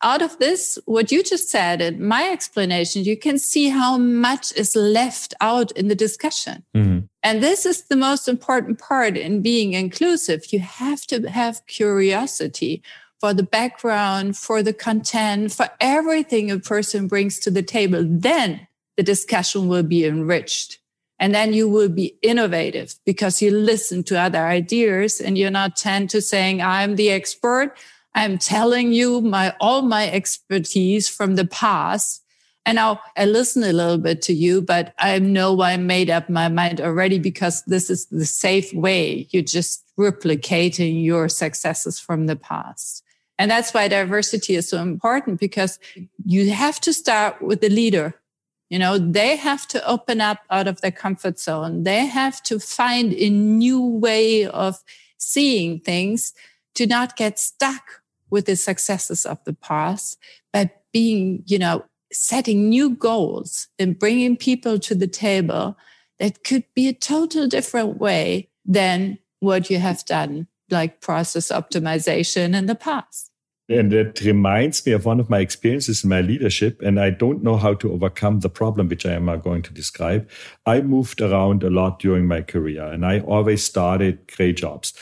out 0.01 0.21
of 0.21 0.37
this, 0.39 0.79
what 0.85 1.11
you 1.11 1.23
just 1.23 1.49
said 1.49 1.81
and 1.81 1.99
my 1.99 2.29
explanation, 2.29 3.03
you 3.03 3.17
can 3.17 3.37
see 3.37 3.69
how 3.69 3.97
much 3.97 4.53
is 4.53 4.75
left 4.75 5.33
out 5.41 5.71
in 5.73 5.87
the 5.87 5.95
discussion. 5.95 6.63
Mm-hmm. 6.75 7.05
And 7.21 7.43
this 7.43 7.65
is 7.65 7.83
the 7.83 7.97
most 7.97 8.27
important 8.27 8.79
part 8.79 9.17
in 9.17 9.41
being 9.41 9.73
inclusive. 9.73 10.53
You 10.53 10.59
have 10.59 11.01
to 11.07 11.29
have 11.29 11.65
curiosity 11.67 12.81
for 13.19 13.33
the 13.33 13.43
background, 13.43 14.37
for 14.37 14.63
the 14.63 14.73
content, 14.73 15.51
for 15.51 15.69
everything 15.81 16.49
a 16.49 16.59
person 16.59 17.07
brings 17.07 17.37
to 17.39 17.51
the 17.51 17.63
table. 17.63 18.05
Then 18.07 18.67
the 18.95 19.03
discussion 19.03 19.67
will 19.67 19.83
be 19.83 20.05
enriched. 20.05 20.79
And 21.21 21.35
then 21.35 21.51
you 21.51 21.67
will 21.67 21.89
be 21.89 22.17
innovative 22.21 22.95
because 23.05 23.41
you 23.41 23.51
listen 23.51 24.03
to 24.05 24.17
other 24.17 24.45
ideas 24.45 25.19
and 25.19 25.37
you're 25.37 25.51
not 25.51 25.75
tend 25.75 26.09
to 26.11 26.21
saying, 26.21 26.61
I'm 26.61 26.95
the 26.95 27.09
expert. 27.09 27.75
I'm 28.15 28.37
telling 28.37 28.91
you 28.91 29.21
my 29.21 29.55
all 29.59 29.81
my 29.81 30.09
expertise 30.09 31.07
from 31.07 31.35
the 31.35 31.45
past. 31.45 32.23
And 32.65 32.75
now 32.75 32.99
I 33.17 33.25
listen 33.25 33.63
a 33.63 33.73
little 33.73 33.97
bit 33.97 34.21
to 34.23 34.33
you, 34.33 34.61
but 34.61 34.93
I 34.99 35.17
know 35.19 35.61
I 35.61 35.77
made 35.77 36.09
up 36.09 36.29
my 36.29 36.49
mind 36.49 36.81
already 36.81 37.17
because 37.17 37.63
this 37.63 37.89
is 37.89 38.05
the 38.07 38.25
safe 38.25 38.73
way. 38.73 39.27
You're 39.31 39.43
just 39.43 39.83
replicating 39.97 41.03
your 41.03 41.29
successes 41.29 41.99
from 41.99 42.27
the 42.27 42.35
past. 42.35 43.03
And 43.37 43.49
that's 43.49 43.73
why 43.73 43.87
diversity 43.87 44.55
is 44.55 44.67
so 44.67 44.81
important 44.81 45.39
because 45.39 45.79
you 46.25 46.51
have 46.51 46.79
to 46.81 46.93
start 46.93 47.41
with 47.41 47.61
the 47.61 47.69
leader. 47.69 48.15
You 48.69 48.77
know, 48.77 48.99
they 48.99 49.37
have 49.37 49.65
to 49.69 49.87
open 49.87 50.21
up 50.21 50.39
out 50.51 50.67
of 50.67 50.81
their 50.81 50.91
comfort 50.91 51.39
zone. 51.39 51.83
They 51.83 52.05
have 52.05 52.43
to 52.43 52.59
find 52.59 53.13
a 53.13 53.29
new 53.29 53.81
way 53.81 54.45
of 54.45 54.83
seeing 55.17 55.79
things 55.79 56.33
to 56.75 56.85
not 56.85 57.15
get 57.15 57.39
stuck 57.39 57.98
with 58.29 58.45
the 58.45 58.55
successes 58.55 59.25
of 59.25 59.43
the 59.43 59.53
past, 59.53 60.17
but 60.53 60.83
being, 60.91 61.43
you 61.45 61.59
know, 61.59 61.85
setting 62.11 62.69
new 62.69 62.89
goals 62.89 63.67
and 63.77 63.99
bringing 63.99 64.35
people 64.35 64.79
to 64.79 64.95
the 64.95 65.07
table 65.07 65.77
that 66.17 66.43
could 66.43 66.63
be 66.73 66.87
a 66.87 66.93
total 66.93 67.47
different 67.47 67.97
way 67.97 68.49
than 68.65 69.17
what 69.39 69.69
you 69.69 69.79
have 69.79 70.03
done, 70.05 70.47
like 70.69 71.01
process 71.01 71.51
optimization 71.51 72.55
in 72.55 72.65
the 72.65 72.75
past. 72.75 73.31
And 73.69 73.91
that 73.91 74.19
reminds 74.21 74.83
me 74.83 74.93
of 74.93 75.05
one 75.05 75.19
of 75.19 75.29
my 75.29 75.39
experiences 75.39 76.03
in 76.03 76.09
my 76.09 76.21
leadership, 76.21 76.81
and 76.81 76.99
I 76.99 77.11
don't 77.11 77.43
know 77.43 77.55
how 77.55 77.75
to 77.75 77.93
overcome 77.93 78.39
the 78.39 78.49
problem, 78.49 78.89
which 78.89 79.05
I 79.05 79.11
am 79.11 79.27
going 79.41 79.61
to 79.61 79.73
describe. 79.73 80.27
I 80.65 80.81
moved 80.81 81.21
around 81.21 81.63
a 81.63 81.69
lot 81.69 81.99
during 81.99 82.25
my 82.25 82.41
career, 82.41 82.83
and 82.83 83.05
I 83.05 83.19
always 83.19 83.63
started 83.63 84.25
great 84.35 84.57
jobs. 84.57 84.93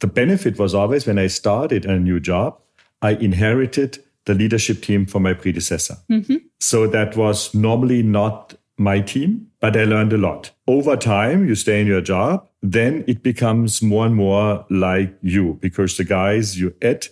The 0.00 0.06
benefit 0.06 0.58
was 0.58 0.74
always 0.74 1.06
when 1.06 1.18
I 1.18 1.26
started 1.26 1.84
a 1.84 1.98
new 1.98 2.18
job, 2.18 2.58
I 3.04 3.10
inherited 3.10 4.02
the 4.24 4.32
leadership 4.32 4.80
team 4.80 5.04
from 5.04 5.24
my 5.24 5.34
predecessor. 5.34 5.98
Mm-hmm. 6.10 6.36
So 6.58 6.86
that 6.86 7.18
was 7.18 7.54
normally 7.54 8.02
not 8.02 8.54
my 8.78 9.00
team, 9.00 9.48
but 9.60 9.76
I 9.76 9.84
learned 9.84 10.14
a 10.14 10.18
lot. 10.18 10.50
Over 10.66 10.96
time, 10.96 11.46
you 11.46 11.54
stay 11.54 11.82
in 11.82 11.86
your 11.86 12.00
job, 12.00 12.48
then 12.62 13.04
it 13.06 13.22
becomes 13.22 13.82
more 13.82 14.06
and 14.06 14.14
more 14.14 14.64
like 14.70 15.14
you 15.20 15.58
because 15.60 15.98
the 15.98 16.04
guys 16.04 16.58
you 16.58 16.74
add 16.80 17.06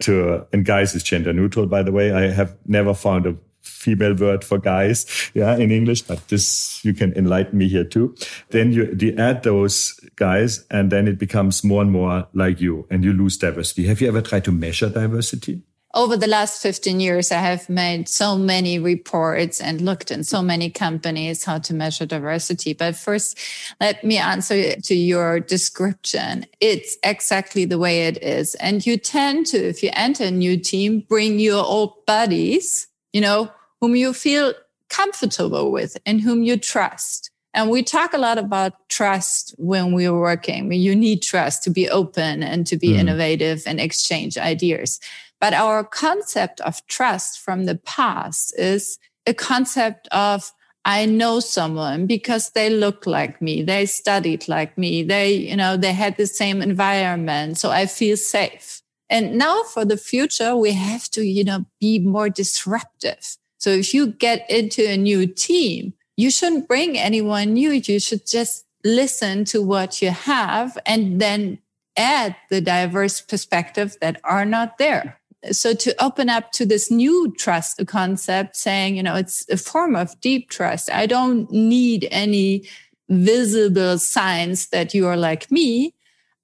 to, 0.00 0.46
and 0.50 0.64
guys 0.64 0.94
is 0.94 1.02
gender 1.02 1.34
neutral, 1.34 1.66
by 1.66 1.82
the 1.82 1.92
way. 1.92 2.10
I 2.12 2.30
have 2.30 2.56
never 2.66 2.94
found 2.94 3.26
a 3.26 3.36
female 3.64 4.14
word 4.14 4.44
for 4.44 4.58
guys, 4.58 5.30
yeah, 5.34 5.56
in 5.56 5.70
English, 5.70 6.02
but 6.02 6.28
this, 6.28 6.84
you 6.84 6.94
can 6.94 7.12
enlighten 7.14 7.58
me 7.58 7.68
here 7.68 7.84
too. 7.84 8.14
Then 8.50 8.72
you, 8.72 8.96
you 8.98 9.14
add 9.16 9.42
those 9.42 9.98
guys 10.16 10.64
and 10.70 10.90
then 10.90 11.08
it 11.08 11.18
becomes 11.18 11.64
more 11.64 11.82
and 11.82 11.90
more 11.90 12.26
like 12.32 12.60
you 12.60 12.86
and 12.90 13.04
you 13.04 13.12
lose 13.12 13.36
diversity. 13.36 13.86
Have 13.86 14.00
you 14.00 14.08
ever 14.08 14.22
tried 14.22 14.44
to 14.44 14.52
measure 14.52 14.88
diversity? 14.88 15.62
Over 15.94 16.16
the 16.16 16.26
last 16.26 16.60
15 16.60 16.98
years, 16.98 17.30
I 17.30 17.36
have 17.36 17.68
made 17.68 18.08
so 18.08 18.36
many 18.36 18.80
reports 18.80 19.60
and 19.60 19.80
looked 19.80 20.10
in 20.10 20.24
so 20.24 20.42
many 20.42 20.68
companies 20.68 21.44
how 21.44 21.58
to 21.58 21.72
measure 21.72 22.04
diversity. 22.04 22.72
But 22.72 22.96
first, 22.96 23.38
let 23.80 24.02
me 24.02 24.18
answer 24.18 24.74
to 24.74 24.94
your 24.94 25.38
description. 25.38 26.46
It's 26.60 26.96
exactly 27.04 27.64
the 27.64 27.78
way 27.78 28.08
it 28.08 28.20
is. 28.20 28.56
And 28.56 28.84
you 28.84 28.96
tend 28.96 29.46
to, 29.46 29.56
if 29.56 29.84
you 29.84 29.90
enter 29.92 30.24
a 30.24 30.32
new 30.32 30.56
team, 30.56 31.04
bring 31.08 31.38
your 31.38 31.64
old 31.64 32.04
buddies, 32.06 32.88
you 33.14 33.20
know, 33.22 33.50
whom 33.80 33.96
you 33.96 34.12
feel 34.12 34.52
comfortable 34.90 35.72
with 35.72 35.96
and 36.04 36.20
whom 36.20 36.42
you 36.42 36.58
trust. 36.58 37.30
And 37.54 37.70
we 37.70 37.84
talk 37.84 38.12
a 38.12 38.18
lot 38.18 38.36
about 38.36 38.72
trust 38.88 39.54
when 39.56 39.94
we 39.94 40.06
are 40.06 40.18
working. 40.18 40.72
You 40.72 40.94
need 40.96 41.22
trust 41.22 41.62
to 41.62 41.70
be 41.70 41.88
open 41.88 42.42
and 42.42 42.66
to 42.66 42.76
be 42.76 42.88
mm. 42.88 42.98
innovative 42.98 43.62
and 43.66 43.80
exchange 43.80 44.36
ideas. 44.36 44.98
But 45.40 45.54
our 45.54 45.84
concept 45.84 46.60
of 46.62 46.84
trust 46.88 47.40
from 47.40 47.66
the 47.66 47.76
past 47.76 48.52
is 48.58 48.98
a 49.26 49.32
concept 49.32 50.08
of 50.08 50.52
I 50.84 51.06
know 51.06 51.40
someone 51.40 52.06
because 52.06 52.50
they 52.50 52.68
look 52.68 53.06
like 53.06 53.40
me, 53.40 53.62
they 53.62 53.86
studied 53.86 54.48
like 54.48 54.76
me, 54.76 55.02
they, 55.02 55.32
you 55.32 55.56
know, 55.56 55.76
they 55.76 55.92
had 55.92 56.16
the 56.16 56.26
same 56.26 56.60
environment. 56.60 57.56
So 57.58 57.70
I 57.70 57.86
feel 57.86 58.16
safe. 58.16 58.82
And 59.10 59.36
now 59.36 59.62
for 59.64 59.84
the 59.84 59.96
future, 59.96 60.56
we 60.56 60.72
have 60.72 61.10
to, 61.10 61.22
you 61.22 61.44
know, 61.44 61.66
be 61.80 61.98
more 61.98 62.28
disruptive. 62.28 63.36
So 63.58 63.70
if 63.70 63.94
you 63.94 64.08
get 64.08 64.48
into 64.50 64.86
a 64.86 64.96
new 64.96 65.26
team, 65.26 65.94
you 66.16 66.30
shouldn't 66.30 66.68
bring 66.68 66.98
anyone 66.98 67.54
new. 67.54 67.70
You 67.70 68.00
should 68.00 68.26
just 68.26 68.64
listen 68.84 69.44
to 69.46 69.62
what 69.62 70.02
you 70.02 70.10
have 70.10 70.76
and 70.86 71.20
then 71.20 71.58
add 71.96 72.36
the 72.50 72.60
diverse 72.60 73.20
perspectives 73.20 73.96
that 74.00 74.20
are 74.24 74.44
not 74.44 74.78
there. 74.78 75.18
So 75.52 75.74
to 75.74 76.02
open 76.02 76.28
up 76.28 76.52
to 76.52 76.64
this 76.64 76.90
new 76.90 77.34
trust 77.38 77.80
concept, 77.86 78.56
saying, 78.56 78.96
you 78.96 79.02
know, 79.02 79.14
it's 79.14 79.48
a 79.50 79.56
form 79.56 79.94
of 79.94 80.18
deep 80.20 80.48
trust. 80.48 80.90
I 80.90 81.06
don't 81.06 81.50
need 81.50 82.08
any 82.10 82.66
visible 83.08 83.98
signs 83.98 84.68
that 84.68 84.94
you 84.94 85.06
are 85.06 85.16
like 85.16 85.50
me. 85.50 85.94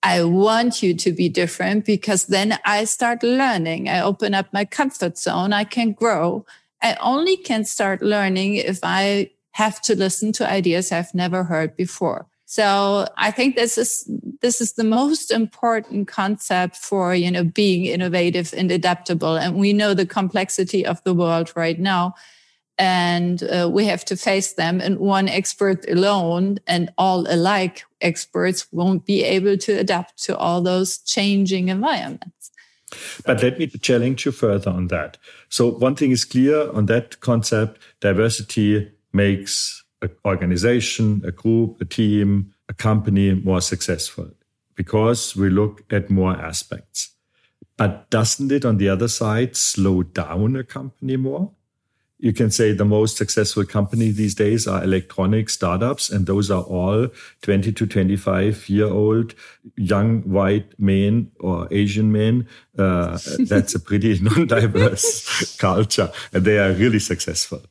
I 0.02 0.24
want 0.24 0.82
you 0.82 0.94
to 0.94 1.12
be 1.12 1.28
different 1.28 1.84
because 1.84 2.26
then 2.26 2.58
I 2.64 2.84
start 2.84 3.22
learning. 3.22 3.88
I 3.88 4.00
open 4.00 4.34
up 4.34 4.52
my 4.52 4.64
comfort 4.64 5.18
zone. 5.18 5.52
I 5.52 5.64
can 5.64 5.92
grow. 5.92 6.46
I 6.82 6.96
only 7.00 7.36
can 7.36 7.64
start 7.64 8.00
learning 8.00 8.54
if 8.56 8.80
I 8.82 9.30
have 9.52 9.80
to 9.82 9.94
listen 9.94 10.32
to 10.32 10.48
ideas 10.48 10.90
I've 10.90 11.14
never 11.14 11.44
heard 11.44 11.76
before. 11.76 12.26
So 12.46 13.06
I 13.16 13.30
think 13.30 13.54
this 13.54 13.78
is 13.78 14.10
this 14.40 14.60
is 14.60 14.72
the 14.72 14.84
most 14.84 15.30
important 15.30 16.08
concept 16.08 16.76
for 16.76 17.14
you 17.14 17.30
know 17.30 17.44
being 17.44 17.84
innovative 17.84 18.52
and 18.56 18.72
adaptable. 18.72 19.36
And 19.36 19.56
we 19.56 19.72
know 19.72 19.94
the 19.94 20.06
complexity 20.06 20.84
of 20.84 21.02
the 21.04 21.14
world 21.14 21.52
right 21.54 21.78
now, 21.78 22.14
and 22.76 23.42
uh, 23.44 23.68
we 23.70 23.84
have 23.84 24.04
to 24.06 24.16
face 24.16 24.54
them. 24.54 24.80
And 24.80 24.98
one 24.98 25.28
expert 25.28 25.88
alone 25.88 26.58
and 26.66 26.90
all 26.98 27.32
alike 27.32 27.84
experts 28.00 28.66
won't 28.72 29.06
be 29.06 29.24
able 29.24 29.56
to 29.58 29.72
adapt 29.78 30.22
to 30.24 30.36
all 30.36 30.60
those 30.62 30.98
changing 30.98 31.68
environments. 31.68 32.50
But 33.24 33.42
let 33.42 33.58
me 33.58 33.68
challenge 33.68 34.26
you 34.26 34.32
further 34.32 34.70
on 34.70 34.88
that. 34.88 35.16
So 35.48 35.70
one 35.70 35.94
thing 35.94 36.10
is 36.10 36.24
clear 36.24 36.70
on 36.72 36.86
that 36.86 37.20
concept, 37.20 37.80
diversity 38.00 38.90
makes 39.12 39.84
an 40.02 40.10
organization, 40.24 41.22
a 41.24 41.30
group, 41.30 41.80
a 41.80 41.84
team, 41.84 42.52
a 42.68 42.74
company 42.74 43.34
more 43.34 43.60
successful. 43.60 44.30
because 44.80 45.36
we 45.36 45.50
look 45.50 45.82
at 45.92 46.08
more 46.08 46.32
aspects. 46.32 47.10
But 47.76 48.08
doesn't 48.08 48.50
it, 48.50 48.64
on 48.64 48.78
the 48.78 48.88
other 48.88 49.08
side, 49.08 49.54
slow 49.54 50.02
down 50.02 50.56
a 50.56 50.64
company 50.64 51.18
more? 51.18 51.52
You 52.20 52.34
can 52.34 52.50
say 52.50 52.72
the 52.72 52.84
most 52.84 53.16
successful 53.16 53.64
company 53.64 54.10
these 54.10 54.34
days 54.34 54.68
are 54.68 54.84
electronic 54.84 55.48
startups, 55.48 56.10
and 56.10 56.26
those 56.26 56.50
are 56.50 56.62
all 56.62 57.08
20 57.40 57.72
to 57.72 57.86
25 57.86 58.68
year 58.68 58.88
old 58.88 59.34
young 59.76 60.20
white 60.22 60.78
men 60.78 61.32
or 61.40 61.66
Asian 61.70 62.12
men. 62.12 62.46
Uh, 62.78 63.18
that's 63.38 63.74
a 63.74 63.80
pretty 63.80 64.18
non 64.22 64.46
diverse 64.46 65.56
culture, 65.56 66.12
and 66.32 66.44
they 66.44 66.58
are 66.58 66.72
really 66.72 66.98
successful. 66.98 67.62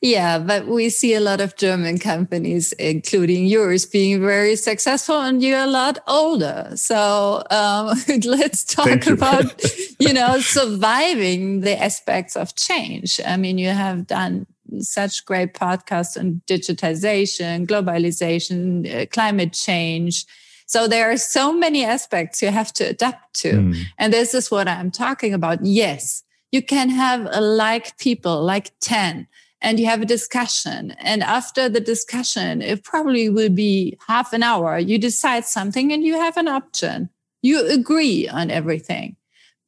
Yeah, 0.00 0.38
but 0.38 0.66
we 0.66 0.90
see 0.90 1.14
a 1.14 1.20
lot 1.20 1.40
of 1.40 1.56
German 1.56 1.98
companies, 1.98 2.72
including 2.72 3.46
yours, 3.46 3.86
being 3.86 4.20
very 4.20 4.56
successful, 4.56 5.20
and 5.20 5.42
you're 5.42 5.60
a 5.60 5.66
lot 5.66 5.98
older. 6.06 6.72
So 6.74 7.42
um, 7.50 7.96
let's 8.24 8.64
talk 8.64 9.06
about, 9.06 9.62
you 9.98 10.12
know, 10.12 10.40
surviving 10.40 11.60
the 11.60 11.80
aspects 11.80 12.36
of 12.36 12.54
change. 12.56 13.20
I 13.26 13.36
mean, 13.36 13.58
you 13.58 13.70
have 13.70 14.06
done 14.06 14.46
such 14.78 15.24
great 15.24 15.54
podcasts 15.54 16.18
on 16.18 16.42
digitization, 16.46 17.66
globalization, 17.66 19.02
uh, 19.02 19.06
climate 19.06 19.52
change. 19.52 20.24
So 20.66 20.86
there 20.86 21.10
are 21.10 21.16
so 21.16 21.52
many 21.52 21.84
aspects 21.84 22.40
you 22.40 22.48
have 22.48 22.72
to 22.74 22.84
adapt 22.84 23.34
to. 23.40 23.52
Mm. 23.52 23.76
And 23.98 24.12
this 24.12 24.34
is 24.34 24.50
what 24.50 24.68
I'm 24.68 24.90
talking 24.90 25.34
about. 25.34 25.64
Yes, 25.64 26.22
you 26.52 26.62
can 26.62 26.90
have 26.90 27.22
like 27.36 27.96
people, 27.98 28.42
like 28.42 28.72
10 28.80 29.26
and 29.62 29.78
you 29.78 29.86
have 29.86 30.02
a 30.02 30.06
discussion. 30.06 30.92
And 30.98 31.22
after 31.22 31.68
the 31.68 31.80
discussion, 31.80 32.62
it 32.62 32.82
probably 32.84 33.28
will 33.28 33.50
be 33.50 33.98
half 34.06 34.32
an 34.32 34.42
hour. 34.42 34.78
You 34.78 34.98
decide 34.98 35.44
something 35.44 35.92
and 35.92 36.02
you 36.02 36.14
have 36.14 36.36
an 36.36 36.48
option. 36.48 37.10
You 37.42 37.66
agree 37.66 38.28
on 38.28 38.50
everything. 38.50 39.16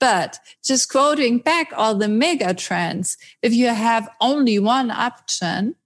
But 0.00 0.40
just 0.64 0.90
quoting 0.90 1.38
back 1.38 1.72
all 1.76 1.94
the 1.94 2.08
mega 2.08 2.54
trends, 2.54 3.16
if 3.40 3.54
you 3.54 3.68
have 3.68 4.08
only 4.20 4.58
one 4.58 4.90
option, 4.90 5.76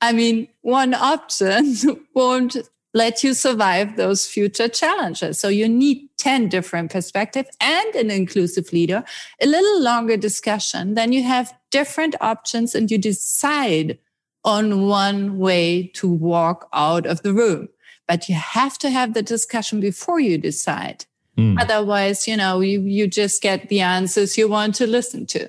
I 0.00 0.12
mean, 0.12 0.48
one 0.62 0.94
option 0.94 1.74
won't 2.14 2.56
let 2.98 3.22
you 3.24 3.32
survive 3.32 3.96
those 3.96 4.26
future 4.26 4.68
challenges. 4.68 5.40
So 5.40 5.48
you 5.48 5.68
need 5.68 6.08
10 6.18 6.48
different 6.48 6.90
perspectives 6.90 7.48
and 7.60 7.94
an 7.94 8.10
inclusive 8.10 8.72
leader, 8.72 9.04
a 9.40 9.46
little 9.46 9.80
longer 9.82 10.16
discussion. 10.16 10.94
Then 10.94 11.12
you 11.12 11.22
have 11.22 11.54
different 11.70 12.14
options 12.20 12.74
and 12.74 12.90
you 12.90 12.98
decide 12.98 13.98
on 14.44 14.86
one 14.86 15.38
way 15.38 15.90
to 15.94 16.08
walk 16.08 16.68
out 16.72 17.06
of 17.06 17.22
the 17.22 17.32
room. 17.32 17.68
But 18.06 18.28
you 18.28 18.34
have 18.34 18.78
to 18.78 18.90
have 18.90 19.14
the 19.14 19.22
discussion 19.22 19.80
before 19.80 20.20
you 20.20 20.38
decide. 20.38 21.04
Mm. 21.36 21.60
Otherwise, 21.60 22.26
you 22.26 22.36
know, 22.36 22.60
you, 22.60 22.80
you 22.80 23.06
just 23.06 23.42
get 23.42 23.68
the 23.68 23.80
answers 23.80 24.36
you 24.36 24.48
want 24.48 24.74
to 24.76 24.86
listen 24.86 25.26
to. 25.26 25.48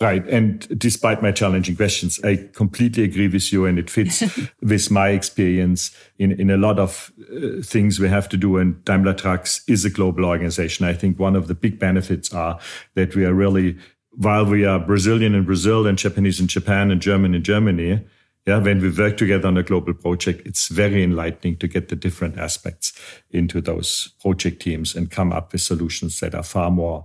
Right. 0.00 0.26
And 0.28 0.66
despite 0.78 1.20
my 1.20 1.30
challenging 1.30 1.76
questions, 1.76 2.18
I 2.24 2.48
completely 2.54 3.04
agree 3.04 3.28
with 3.28 3.52
you 3.52 3.66
and 3.66 3.78
it 3.78 3.90
fits 3.90 4.22
with 4.62 4.90
my 4.90 5.10
experience 5.10 5.94
in, 6.18 6.32
in 6.40 6.48
a 6.48 6.56
lot 6.56 6.78
of 6.78 7.12
uh, 7.30 7.62
things 7.62 8.00
we 8.00 8.08
have 8.08 8.26
to 8.30 8.38
do. 8.38 8.56
And 8.56 8.82
Daimler 8.86 9.12
Trucks 9.12 9.62
is 9.68 9.84
a 9.84 9.90
global 9.90 10.24
organization. 10.24 10.86
I 10.86 10.94
think 10.94 11.18
one 11.18 11.36
of 11.36 11.48
the 11.48 11.54
big 11.54 11.78
benefits 11.78 12.32
are 12.32 12.58
that 12.94 13.14
we 13.14 13.26
are 13.26 13.34
really, 13.34 13.76
while 14.12 14.46
we 14.46 14.64
are 14.64 14.78
Brazilian 14.78 15.34
in 15.34 15.44
Brazil 15.44 15.86
and 15.86 15.98
Japanese 15.98 16.40
in 16.40 16.46
Japan 16.46 16.90
and 16.90 17.02
German 17.02 17.34
in 17.34 17.44
Germany, 17.44 18.02
yeah, 18.46 18.56
when 18.56 18.80
we 18.80 18.90
work 18.90 19.18
together 19.18 19.48
on 19.48 19.58
a 19.58 19.62
global 19.62 19.92
project, 19.92 20.46
it's 20.46 20.68
very 20.68 21.04
enlightening 21.04 21.58
to 21.58 21.68
get 21.68 21.90
the 21.90 21.94
different 21.94 22.38
aspects 22.38 22.98
into 23.30 23.60
those 23.60 24.14
project 24.22 24.62
teams 24.62 24.96
and 24.96 25.10
come 25.10 25.30
up 25.30 25.52
with 25.52 25.60
solutions 25.60 26.20
that 26.20 26.34
are 26.34 26.42
far 26.42 26.70
more 26.70 27.04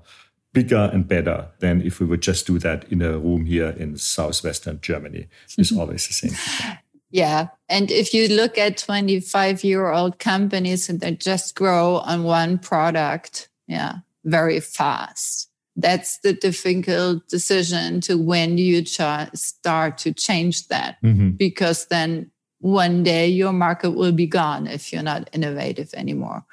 bigger 0.56 0.90
and 0.92 1.08
better 1.08 1.50
than 1.60 1.82
if 1.82 2.00
we 2.00 2.08
would 2.08 2.22
just 2.22 2.48
do 2.48 2.58
that 2.60 2.86
in 2.92 3.02
a 3.02 3.20
room 3.20 3.46
here 3.46 3.70
in 3.78 3.98
southwestern 3.98 4.80
Germany. 4.82 5.28
It's 5.58 5.72
mm-hmm. 5.72 5.80
always 5.80 6.08
the 6.08 6.14
same. 6.14 6.80
Yeah. 7.12 7.48
And 7.70 7.92
if 7.92 8.14
you 8.14 8.28
look 8.28 8.58
at 8.58 8.78
25 8.78 9.64
year 9.64 9.90
old 9.90 10.20
companies 10.20 10.90
and 10.90 11.00
they 11.00 11.16
just 11.16 11.56
grow 11.56 11.98
on 11.98 12.24
one 12.24 12.58
product, 12.58 13.48
yeah, 13.68 14.00
very 14.26 14.60
fast. 14.60 15.50
That's 15.78 16.20
the 16.20 16.34
difficult 16.34 17.28
decision 17.28 18.02
to 18.02 18.18
when 18.18 18.58
you 18.58 18.82
ch- 18.82 19.34
start 19.34 19.98
to 20.00 20.14
change 20.14 20.68
that, 20.68 20.98
mm-hmm. 21.04 21.32
because 21.32 21.86
then 21.88 22.32
one 22.60 23.04
day 23.04 23.28
your 23.28 23.54
market 23.54 23.92
will 23.92 24.12
be 24.12 24.28
gone 24.28 24.68
if 24.68 24.92
you're 24.92 25.04
not 25.04 25.30
innovative 25.32 25.94
anymore. 25.94 26.46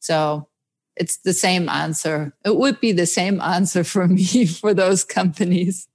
So 0.00 0.48
it's 0.98 1.18
the 1.18 1.32
same 1.32 1.68
answer. 1.68 2.32
It 2.44 2.56
would 2.56 2.80
be 2.80 2.92
the 2.92 3.06
same 3.06 3.40
answer 3.40 3.84
for 3.84 4.06
me 4.08 4.46
for 4.60 4.74
those 4.74 5.04
companies. 5.04 5.88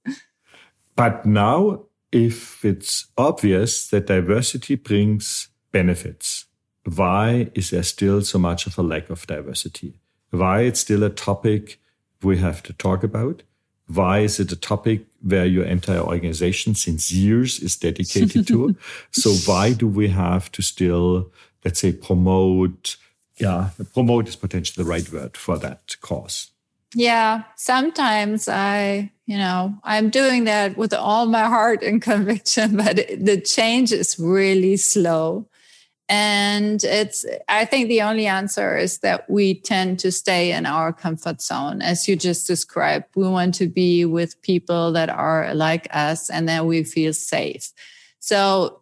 But 0.96 1.26
now, 1.26 1.84
if 2.12 2.64
it's 2.64 3.06
obvious 3.18 3.88
that 3.88 4.06
diversity 4.06 4.76
brings 4.76 5.48
benefits, 5.72 6.46
why 6.84 7.50
is 7.54 7.70
there 7.70 7.82
still 7.82 8.22
so 8.22 8.38
much 8.38 8.66
of 8.66 8.78
a 8.78 8.82
lack 8.82 9.10
of 9.10 9.26
diversity? 9.26 10.00
Why 10.30 10.62
it's 10.62 10.80
still 10.80 11.02
a 11.02 11.10
topic 11.10 11.80
we 12.22 12.38
have 12.38 12.62
to 12.64 12.72
talk 12.72 13.02
about? 13.02 13.42
Why 13.86 14.20
is 14.20 14.40
it 14.40 14.50
a 14.52 14.56
topic 14.56 15.06
where 15.20 15.44
your 15.44 15.64
entire 15.64 16.00
organization 16.00 16.74
since 16.74 17.12
years 17.12 17.60
is 17.60 17.76
dedicated 17.76 18.46
to? 18.48 18.76
so 19.10 19.30
why 19.50 19.72
do 19.72 19.86
we 19.86 20.08
have 20.08 20.50
to 20.52 20.62
still, 20.62 21.30
let's 21.64 21.80
say, 21.80 21.92
promote 21.92 22.96
yeah, 23.36 23.70
promote 23.92 24.28
is 24.28 24.36
potentially 24.36 24.84
the 24.84 24.88
right 24.88 25.10
word 25.12 25.36
for 25.36 25.58
that 25.58 25.96
cause. 26.00 26.50
Yeah, 26.94 27.42
sometimes 27.56 28.48
I, 28.48 29.10
you 29.26 29.36
know, 29.36 29.74
I'm 29.82 30.10
doing 30.10 30.44
that 30.44 30.76
with 30.76 30.94
all 30.94 31.26
my 31.26 31.44
heart 31.44 31.82
and 31.82 32.00
conviction, 32.10 32.76
but 32.76 32.96
the 32.96 33.40
change 33.40 33.92
is 33.92 34.18
really 34.18 34.76
slow. 34.76 35.48
And 36.08 36.84
it's, 36.84 37.24
I 37.48 37.64
think 37.64 37.88
the 37.88 38.02
only 38.02 38.26
answer 38.26 38.76
is 38.76 38.98
that 38.98 39.28
we 39.28 39.60
tend 39.60 39.98
to 40.00 40.12
stay 40.12 40.52
in 40.52 40.66
our 40.66 40.92
comfort 40.92 41.40
zone, 41.40 41.80
as 41.80 42.06
you 42.06 42.14
just 42.14 42.46
described. 42.46 43.06
We 43.16 43.26
want 43.26 43.54
to 43.54 43.66
be 43.66 44.04
with 44.04 44.40
people 44.42 44.92
that 44.92 45.08
are 45.08 45.54
like 45.54 45.88
us 45.92 46.28
and 46.28 46.46
then 46.46 46.66
we 46.66 46.84
feel 46.84 47.14
safe. 47.14 47.72
So 48.20 48.80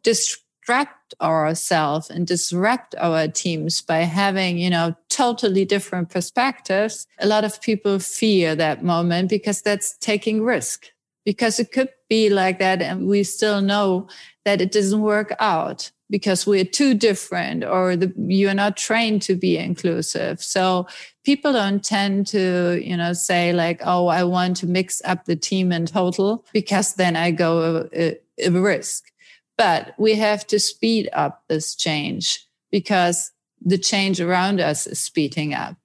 disrupt 0.63 1.15
ourselves 1.21 2.11
and 2.11 2.27
disrupt 2.27 2.95
our 2.99 3.29
teams 3.29 3.81
by 3.81 3.99
having, 3.99 4.59
you 4.59 4.71
know, 4.71 4.95
totally 5.09 5.65
different 5.65 6.11
perspectives, 6.11 7.07
a 7.19 7.27
lot 7.27 7.45
of 7.45 7.61
people 7.61 7.99
fear 7.99 8.55
that 8.55 8.85
moment 8.85 9.29
because 9.29 9.63
that's 9.63 9.97
taking 9.99 10.43
risk. 10.43 10.87
Because 11.25 11.61
it 11.61 11.71
could 11.71 11.89
be 12.09 12.31
like 12.31 12.59
that, 12.59 12.83
and 12.83 13.07
we 13.07 13.23
still 13.23 13.61
know 13.61 14.09
that 14.45 14.61
it 14.61 14.73
doesn't 14.73 15.03
work 15.03 15.33
out 15.39 15.93
because 16.11 16.47
we're 16.47 16.65
too 16.65 16.95
different 16.95 17.65
or 17.65 17.95
the, 17.97 18.13
you're 18.17 18.55
not 18.55 18.77
trained 18.77 19.23
to 19.23 19.37
be 19.37 19.57
inclusive. 19.57 20.43
So 20.43 20.89
people 21.25 21.53
don't 21.53 21.83
tend 21.83 22.27
to, 22.29 22.81
you 22.85 22.97
know, 22.97 23.13
say 23.13 23.53
like, 23.53 23.81
oh, 23.85 24.09
I 24.09 24.25
want 24.25 24.57
to 24.59 24.67
mix 24.67 25.01
up 25.05 25.25
the 25.25 25.37
team 25.37 25.71
in 25.71 25.87
total 25.87 26.45
because 26.53 26.95
then 26.95 27.15
I 27.15 27.31
go 27.31 27.61
uh, 27.61 27.89
a, 27.95 28.19
a 28.45 28.51
risk. 28.51 29.12
But 29.57 29.95
we 29.99 30.15
have 30.15 30.47
to 30.49 30.59
speed 30.59 31.09
up 31.13 31.45
this 31.49 31.75
change 31.75 32.47
because 32.71 33.31
the 33.61 33.79
change 33.79 34.21
around 34.21 34.61
us 34.61 34.87
is 34.87 34.99
speeding 34.99 35.55
up. 35.55 35.77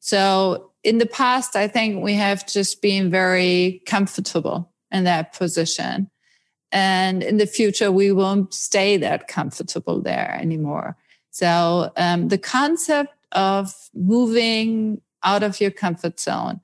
So 0.00 0.70
in 0.84 0.98
the 0.98 1.06
past, 1.06 1.56
I 1.56 1.66
think 1.66 2.02
we 2.02 2.14
have 2.14 2.46
just 2.46 2.80
been 2.80 3.10
very 3.10 3.82
comfortable 3.86 4.70
in 4.92 5.04
that 5.04 5.32
position. 5.32 6.10
And 6.70 7.22
in 7.22 7.38
the 7.38 7.46
future, 7.46 7.90
we 7.90 8.12
won't 8.12 8.54
stay 8.54 8.96
that 8.98 9.28
comfortable 9.28 10.00
there 10.00 10.38
anymore. 10.40 10.96
So 11.30 11.90
um, 11.96 12.28
the 12.28 12.38
concept 12.38 13.14
of 13.32 13.74
moving 13.94 15.00
out 15.22 15.42
of 15.42 15.60
your 15.60 15.70
comfort 15.70 16.20
zone 16.20 16.60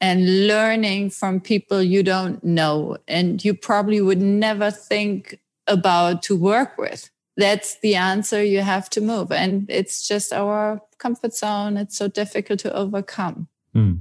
and 0.00 0.46
learning 0.46 1.10
from 1.10 1.40
people 1.40 1.82
you 1.82 2.02
don't 2.02 2.42
know 2.42 2.96
and 3.06 3.44
you 3.44 3.54
probably 3.54 4.00
would 4.00 4.20
never 4.20 4.70
think 4.70 5.38
about 5.66 6.22
to 6.24 6.36
work 6.36 6.78
with. 6.78 7.10
That's 7.36 7.78
the 7.80 7.96
answer 7.96 8.42
you 8.42 8.60
have 8.60 8.88
to 8.90 9.00
move. 9.00 9.30
And 9.30 9.66
it's 9.68 10.06
just 10.08 10.32
our 10.32 10.80
comfort 10.98 11.34
zone. 11.34 11.76
It's 11.76 11.96
so 11.96 12.08
difficult 12.08 12.60
to 12.60 12.74
overcome. 12.74 13.48
Mm. 13.74 14.00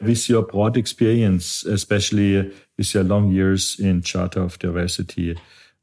With 0.00 0.28
your 0.28 0.42
broad 0.42 0.76
experience, 0.76 1.64
especially 1.64 2.52
with 2.76 2.94
your 2.94 3.04
long 3.04 3.30
years 3.30 3.78
in 3.78 4.02
Charter 4.02 4.42
of 4.42 4.58
Diversity, 4.58 5.38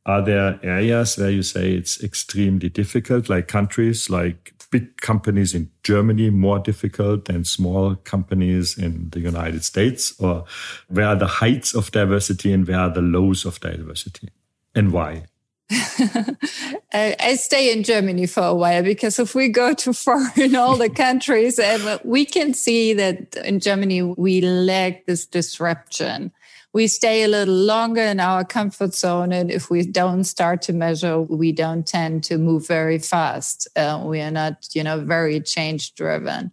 are 0.05 0.21
there 0.21 0.59
areas 0.63 1.17
where 1.17 1.29
you 1.29 1.43
say 1.43 1.73
it's 1.73 2.03
extremely 2.03 2.69
difficult, 2.69 3.29
like 3.29 3.47
countries 3.47 4.09
like 4.09 4.53
big 4.71 4.97
companies 4.97 5.53
in 5.53 5.69
Germany 5.83 6.29
more 6.29 6.59
difficult 6.59 7.25
than 7.25 7.43
small 7.43 7.95
companies 7.95 8.77
in 8.77 9.09
the 9.11 9.19
United 9.19 9.63
States? 9.63 10.13
Or 10.19 10.45
where 10.87 11.07
are 11.07 11.15
the 11.15 11.27
heights 11.27 11.73
of 11.73 11.91
diversity 11.91 12.53
and 12.53 12.67
where 12.67 12.79
are 12.79 12.89
the 12.89 13.01
lows 13.01 13.45
of 13.45 13.59
diversity? 13.59 14.29
And 14.75 14.91
why? 14.91 15.25
I 16.93 17.35
stay 17.37 17.73
in 17.73 17.83
Germany 17.83 18.25
for 18.25 18.43
a 18.43 18.55
while 18.55 18.83
because 18.83 19.19
if 19.19 19.35
we 19.35 19.49
go 19.49 19.73
too 19.73 19.93
far 20.05 20.21
in 20.37 20.55
all 20.55 20.77
the 20.77 20.89
countries, 21.05 21.59
and 21.59 21.99
we 22.03 22.25
can 22.25 22.53
see 22.53 22.93
that 22.93 23.35
in 23.37 23.59
Germany 23.59 24.01
we 24.01 24.41
lack 24.41 25.05
this 25.05 25.25
disruption. 25.25 26.31
We 26.73 26.87
stay 26.87 27.23
a 27.23 27.27
little 27.27 27.55
longer 27.55 28.01
in 28.01 28.19
our 28.19 28.45
comfort 28.45 28.93
zone, 28.93 29.31
and 29.31 29.49
if 29.49 29.69
we 29.69 29.85
don't 29.85 30.25
start 30.25 30.61
to 30.63 30.73
measure, 30.73 31.19
we 31.21 31.51
don't 31.51 31.87
tend 31.87 32.23
to 32.25 32.37
move 32.37 32.67
very 32.67 32.99
fast. 32.99 33.67
Uh, 33.75 34.03
we 34.05 34.21
are 34.21 34.31
not, 34.31 34.67
you 34.73 34.83
know, 34.83 34.99
very 34.99 35.39
change 35.41 35.95
driven. 35.95 36.51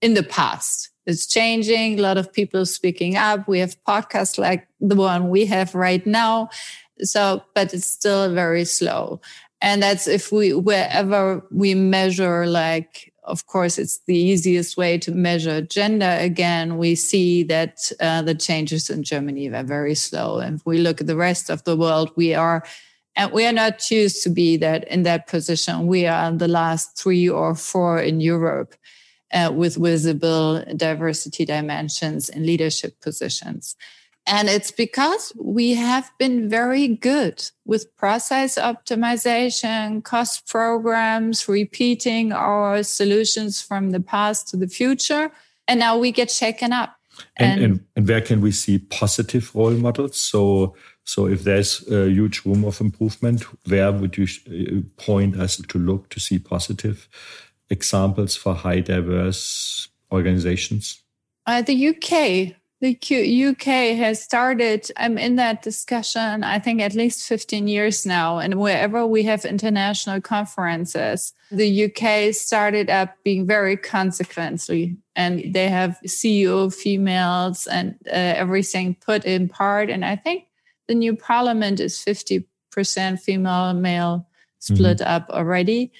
In 0.00 0.14
the 0.14 0.22
past, 0.22 0.90
it's 1.06 1.26
changing. 1.26 1.98
A 1.98 2.02
lot 2.02 2.18
of 2.18 2.32
people 2.32 2.66
speaking 2.66 3.16
up. 3.16 3.48
We 3.48 3.58
have 3.58 3.82
podcasts 3.84 4.38
like 4.38 4.68
the 4.80 4.94
one 4.94 5.28
we 5.28 5.46
have 5.46 5.74
right 5.74 6.06
now 6.06 6.50
so, 7.02 7.42
but 7.54 7.74
it's 7.74 7.86
still 7.86 8.32
very 8.32 8.64
slow. 8.64 9.20
And 9.60 9.82
that's 9.82 10.06
if 10.06 10.30
we, 10.30 10.54
wherever 10.54 11.42
we 11.50 11.74
measure, 11.74 12.46
like, 12.46 13.12
of 13.24 13.46
course, 13.46 13.78
it's 13.78 14.00
the 14.06 14.16
easiest 14.16 14.76
way 14.76 14.98
to 14.98 15.10
measure 15.10 15.60
gender. 15.60 16.16
Again, 16.18 16.78
we 16.78 16.94
see 16.94 17.42
that 17.44 17.92
uh, 18.00 18.22
the 18.22 18.34
changes 18.34 18.88
in 18.88 19.02
Germany 19.02 19.48
are 19.48 19.64
very 19.64 19.94
slow. 19.94 20.38
And 20.38 20.60
if 20.60 20.66
we 20.66 20.78
look 20.78 21.00
at 21.00 21.06
the 21.06 21.16
rest 21.16 21.50
of 21.50 21.64
the 21.64 21.76
world, 21.76 22.10
we 22.16 22.34
are, 22.34 22.64
and 23.16 23.32
we 23.32 23.44
are 23.44 23.52
not 23.52 23.90
used 23.90 24.22
to 24.22 24.30
be 24.30 24.56
that 24.58 24.86
in 24.88 25.02
that 25.02 25.26
position. 25.26 25.86
We 25.88 26.06
are 26.06 26.32
the 26.32 26.48
last 26.48 26.96
three 26.96 27.28
or 27.28 27.54
four 27.54 27.98
in 28.00 28.20
Europe. 28.20 28.74
Uh, 29.30 29.52
with 29.54 29.76
visible 29.76 30.64
diversity 30.74 31.44
dimensions 31.44 32.30
in 32.30 32.46
leadership 32.46 32.98
positions. 33.02 33.76
And 34.28 34.48
it's 34.50 34.70
because 34.70 35.32
we 35.40 35.74
have 35.74 36.10
been 36.18 36.50
very 36.50 36.86
good 36.86 37.42
with 37.64 37.96
process 37.96 38.58
optimization, 38.58 40.04
cost 40.04 40.46
programs, 40.46 41.48
repeating 41.48 42.32
our 42.32 42.82
solutions 42.82 43.62
from 43.62 43.90
the 43.90 44.00
past 44.00 44.48
to 44.48 44.58
the 44.58 44.68
future. 44.68 45.30
And 45.66 45.80
now 45.80 45.96
we 45.96 46.12
get 46.12 46.30
shaken 46.30 46.74
up. 46.74 46.94
And, 47.38 47.52
and, 47.52 47.62
and, 47.72 47.84
and 47.96 48.08
where 48.08 48.20
can 48.20 48.42
we 48.42 48.52
see 48.52 48.78
positive 48.78 49.54
role 49.54 49.72
models? 49.72 50.20
So, 50.20 50.74
so 51.04 51.26
if 51.26 51.44
there's 51.44 51.88
a 51.88 52.10
huge 52.10 52.44
room 52.44 52.64
of 52.64 52.82
improvement, 52.82 53.44
where 53.66 53.90
would 53.90 54.18
you 54.18 54.26
uh, 54.26 55.02
point 55.02 55.36
us 55.36 55.56
to 55.56 55.78
look 55.78 56.10
to 56.10 56.20
see 56.20 56.38
positive 56.38 57.08
examples 57.70 58.36
for 58.36 58.54
high 58.54 58.80
diverse 58.80 59.88
organizations? 60.12 61.02
Uh, 61.46 61.62
the 61.62 61.88
UK 61.88 62.57
the 62.80 63.46
UK 63.46 63.96
has 63.96 64.22
started, 64.22 64.88
I'm 64.96 65.18
in 65.18 65.34
that 65.36 65.62
discussion, 65.62 66.44
I 66.44 66.60
think 66.60 66.80
at 66.80 66.94
least 66.94 67.26
15 67.26 67.66
years 67.66 68.06
now. 68.06 68.38
And 68.38 68.54
wherever 68.54 69.04
we 69.04 69.24
have 69.24 69.44
international 69.44 70.20
conferences, 70.20 71.32
the 71.50 71.86
UK 71.86 72.32
started 72.32 72.88
up 72.88 73.16
being 73.24 73.46
very 73.46 73.76
consequently. 73.76 74.96
And 75.16 75.52
they 75.52 75.68
have 75.68 75.98
CEO 76.06 76.72
females 76.72 77.66
and 77.66 77.96
uh, 78.06 78.14
everything 78.14 78.94
put 78.94 79.24
in 79.24 79.48
part. 79.48 79.90
And 79.90 80.04
I 80.04 80.14
think 80.14 80.44
the 80.86 80.94
new 80.94 81.16
parliament 81.16 81.80
is 81.80 81.98
50% 81.98 82.44
female 83.20 83.74
male 83.74 84.28
split 84.60 84.98
mm-hmm. 84.98 85.10
up 85.10 85.30
already. 85.30 85.90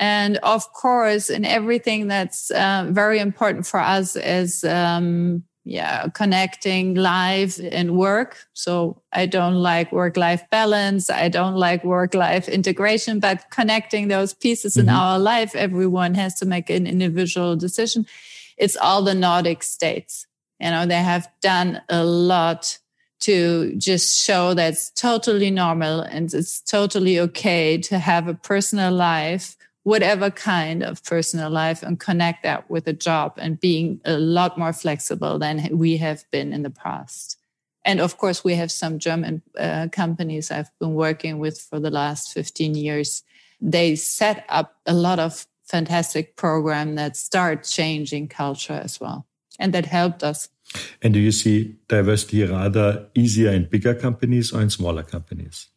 And 0.00 0.38
of 0.38 0.72
course, 0.72 1.30
in 1.30 1.44
everything 1.44 2.08
that's 2.08 2.50
uh, 2.50 2.88
very 2.90 3.20
important 3.20 3.66
for 3.68 3.78
us 3.78 4.16
as 4.16 4.64
um, 4.64 5.44
yeah 5.64 6.08
connecting 6.08 6.94
life 6.94 7.58
and 7.72 7.96
work. 7.96 8.46
So 8.52 9.00
i 9.12 9.26
don't 9.26 9.56
like 9.56 9.92
work 9.92 10.16
life 10.16 10.42
balance. 10.50 11.10
I 11.10 11.28
don't 11.28 11.56
like 11.56 11.84
work 11.84 12.14
life 12.14 12.48
integration 12.48 13.20
but 13.20 13.50
connecting 13.50 14.08
those 14.08 14.34
pieces 14.34 14.74
mm-hmm. 14.74 14.88
in 14.88 14.94
our 14.94 15.18
life 15.18 15.54
everyone 15.54 16.14
has 16.14 16.34
to 16.40 16.46
make 16.46 16.70
an 16.70 16.86
individual 16.86 17.56
decision. 17.56 18.06
It's 18.56 18.76
all 18.76 19.02
the 19.02 19.14
nordic 19.14 19.62
states. 19.62 20.26
You 20.60 20.70
know 20.70 20.86
they 20.86 21.02
have 21.02 21.28
done 21.40 21.80
a 21.88 22.04
lot 22.04 22.78
to 23.20 23.74
just 23.76 24.22
show 24.22 24.52
that 24.52 24.74
it's 24.74 24.90
totally 24.90 25.50
normal 25.50 26.00
and 26.00 26.32
it's 26.34 26.60
totally 26.60 27.18
okay 27.18 27.78
to 27.78 27.98
have 27.98 28.28
a 28.28 28.34
personal 28.34 28.92
life 28.92 29.56
whatever 29.84 30.30
kind 30.30 30.82
of 30.82 31.04
personal 31.04 31.50
life 31.50 31.82
and 31.82 32.00
connect 32.00 32.42
that 32.42 32.68
with 32.70 32.88
a 32.88 32.92
job 32.92 33.34
and 33.38 33.60
being 33.60 34.00
a 34.04 34.18
lot 34.18 34.58
more 34.58 34.72
flexible 34.72 35.38
than 35.38 35.68
we 35.78 35.98
have 35.98 36.24
been 36.30 36.52
in 36.52 36.62
the 36.62 36.70
past. 36.70 37.36
And 37.84 38.00
of 38.00 38.16
course, 38.16 38.42
we 38.42 38.54
have 38.54 38.72
some 38.72 38.98
German 38.98 39.42
uh, 39.58 39.88
companies 39.92 40.50
I've 40.50 40.70
been 40.80 40.94
working 40.94 41.38
with 41.38 41.60
for 41.60 41.78
the 41.78 41.90
last 41.90 42.32
15 42.32 42.74
years. 42.74 43.22
They 43.60 43.94
set 43.94 44.46
up 44.48 44.76
a 44.86 44.94
lot 44.94 45.18
of 45.18 45.46
fantastic 45.64 46.36
program 46.36 46.94
that 46.94 47.16
start 47.16 47.64
changing 47.64 48.28
culture 48.28 48.80
as 48.82 48.98
well. 49.00 49.26
And 49.58 49.74
that 49.74 49.86
helped 49.86 50.22
us. 50.22 50.48
And 51.02 51.12
do 51.12 51.20
you 51.20 51.30
see 51.30 51.76
diversity 51.88 52.42
rather 52.44 53.06
easier 53.14 53.50
in 53.50 53.68
bigger 53.68 53.94
companies 53.94 54.52
or 54.52 54.62
in 54.62 54.70
smaller 54.70 55.02
companies? 55.02 55.68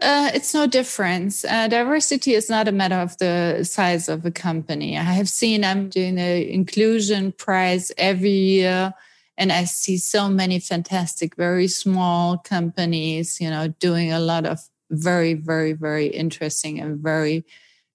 Uh, 0.00 0.30
it's 0.32 0.54
no 0.54 0.66
difference. 0.66 1.44
Uh, 1.44 1.66
diversity 1.66 2.34
is 2.34 2.48
not 2.48 2.68
a 2.68 2.72
matter 2.72 2.94
of 2.94 3.16
the 3.18 3.64
size 3.64 4.08
of 4.08 4.24
a 4.24 4.30
company. 4.30 4.96
I 4.96 5.02
have 5.02 5.28
seen 5.28 5.64
I'm 5.64 5.88
doing 5.88 6.14
the 6.14 6.52
inclusion 6.52 7.32
prize 7.32 7.90
every 7.98 8.30
year, 8.30 8.94
and 9.36 9.50
I 9.50 9.64
see 9.64 9.96
so 9.96 10.28
many 10.28 10.60
fantastic, 10.60 11.34
very 11.36 11.66
small 11.66 12.38
companies, 12.38 13.40
you 13.40 13.50
know, 13.50 13.68
doing 13.80 14.12
a 14.12 14.20
lot 14.20 14.46
of 14.46 14.60
very, 14.90 15.34
very, 15.34 15.72
very 15.72 16.06
interesting 16.06 16.78
and 16.78 16.98
very 16.98 17.44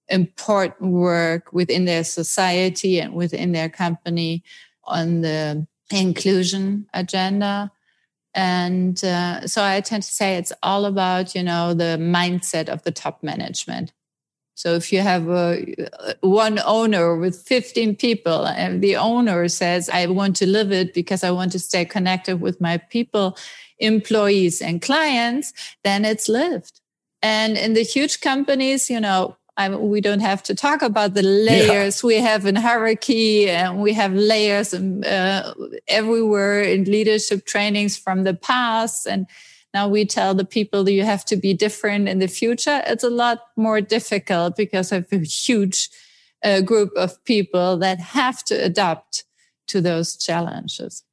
important 0.09 0.91
work 0.91 1.53
within 1.53 1.85
their 1.85 2.03
society 2.03 2.99
and 2.99 3.13
within 3.13 3.53
their 3.53 3.69
company 3.69 4.43
on 4.83 5.21
the 5.21 5.65
inclusion 5.91 6.85
agenda. 6.93 7.71
And 8.33 9.03
uh, 9.03 9.47
so 9.47 9.63
I 9.63 9.81
tend 9.81 10.03
to 10.03 10.11
say 10.11 10.37
it's 10.37 10.53
all 10.63 10.85
about, 10.85 11.35
you 11.35 11.43
know, 11.43 11.73
the 11.73 11.97
mindset 11.99 12.67
of 12.67 12.83
the 12.83 12.91
top 12.91 13.21
management. 13.21 13.93
So 14.55 14.75
if 14.75 14.93
you 14.93 15.01
have 15.01 15.29
a, 15.29 15.65
one 16.21 16.59
owner 16.65 17.15
with 17.15 17.41
15 17.41 17.95
people 17.95 18.45
and 18.45 18.81
the 18.81 18.95
owner 18.95 19.47
says, 19.47 19.89
I 19.89 20.05
want 20.07 20.35
to 20.37 20.47
live 20.47 20.71
it 20.71 20.93
because 20.93 21.23
I 21.23 21.31
want 21.31 21.51
to 21.53 21.59
stay 21.59 21.85
connected 21.85 22.39
with 22.39 22.61
my 22.61 22.77
people, 22.77 23.37
employees 23.79 24.61
and 24.61 24.81
clients, 24.81 25.53
then 25.83 26.05
it's 26.05 26.29
lived. 26.29 26.81
And 27.21 27.57
in 27.57 27.73
the 27.73 27.83
huge 27.83 28.21
companies, 28.21 28.89
you 28.89 28.99
know, 28.99 29.37
I 29.55 29.69
we 29.75 30.01
don't 30.01 30.21
have 30.21 30.41
to 30.43 30.55
talk 30.55 30.81
about 30.81 31.13
the 31.13 31.21
layers. 31.21 32.03
Yeah. 32.03 32.07
we 32.07 32.15
have 32.15 32.45
in 32.45 32.55
hierarchy 32.55 33.49
and 33.49 33.81
we 33.81 33.93
have 33.93 34.13
layers 34.13 34.73
uh, 34.73 35.53
everywhere 35.87 36.61
in 36.61 36.85
leadership 36.85 37.45
trainings 37.45 37.97
from 37.97 38.23
the 38.23 38.33
past. 38.33 39.05
And 39.05 39.27
now 39.73 39.87
we 39.87 40.05
tell 40.05 40.33
the 40.33 40.45
people 40.45 40.83
that 40.83 40.93
you 40.93 41.03
have 41.03 41.25
to 41.25 41.35
be 41.35 41.53
different 41.53 42.09
in 42.09 42.19
the 42.19 42.27
future. 42.27 42.81
It's 42.87 43.03
a 43.03 43.09
lot 43.09 43.39
more 43.55 43.79
difficult 43.79 44.55
because 44.55 44.91
of 44.91 45.05
a 45.11 45.19
huge 45.19 45.89
uh, 46.43 46.61
group 46.61 46.91
of 46.95 47.23
people 47.23 47.77
that 47.77 47.99
have 47.99 48.43
to 48.45 48.55
adapt 48.55 49.23
to 49.67 49.81
those 49.81 50.17
challenges 50.17 51.03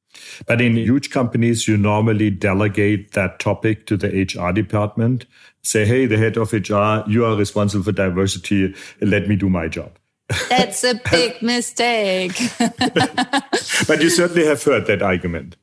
but 0.45 0.61
in 0.61 0.75
huge 0.75 1.09
companies, 1.09 1.67
you 1.67 1.77
normally 1.77 2.29
delegate 2.29 3.11
that 3.13 3.39
topic 3.39 3.85
to 3.87 3.97
the 3.97 4.07
HR 4.07 4.51
department. 4.51 5.25
Say, 5.63 5.85
hey, 5.85 6.05
the 6.05 6.17
head 6.17 6.37
of 6.37 6.53
HR, 6.53 7.09
you 7.09 7.25
are 7.25 7.35
responsible 7.35 7.83
for 7.83 7.91
diversity. 7.91 8.73
Let 9.01 9.27
me 9.27 9.35
do 9.35 9.49
my 9.49 9.67
job. 9.67 9.97
That's 10.49 10.83
a 10.83 10.95
big 11.11 11.41
mistake. 11.41 12.39
but 12.59 14.01
you 14.01 14.09
certainly 14.09 14.45
have 14.45 14.63
heard 14.63 14.87
that 14.87 15.01
argument. 15.01 15.55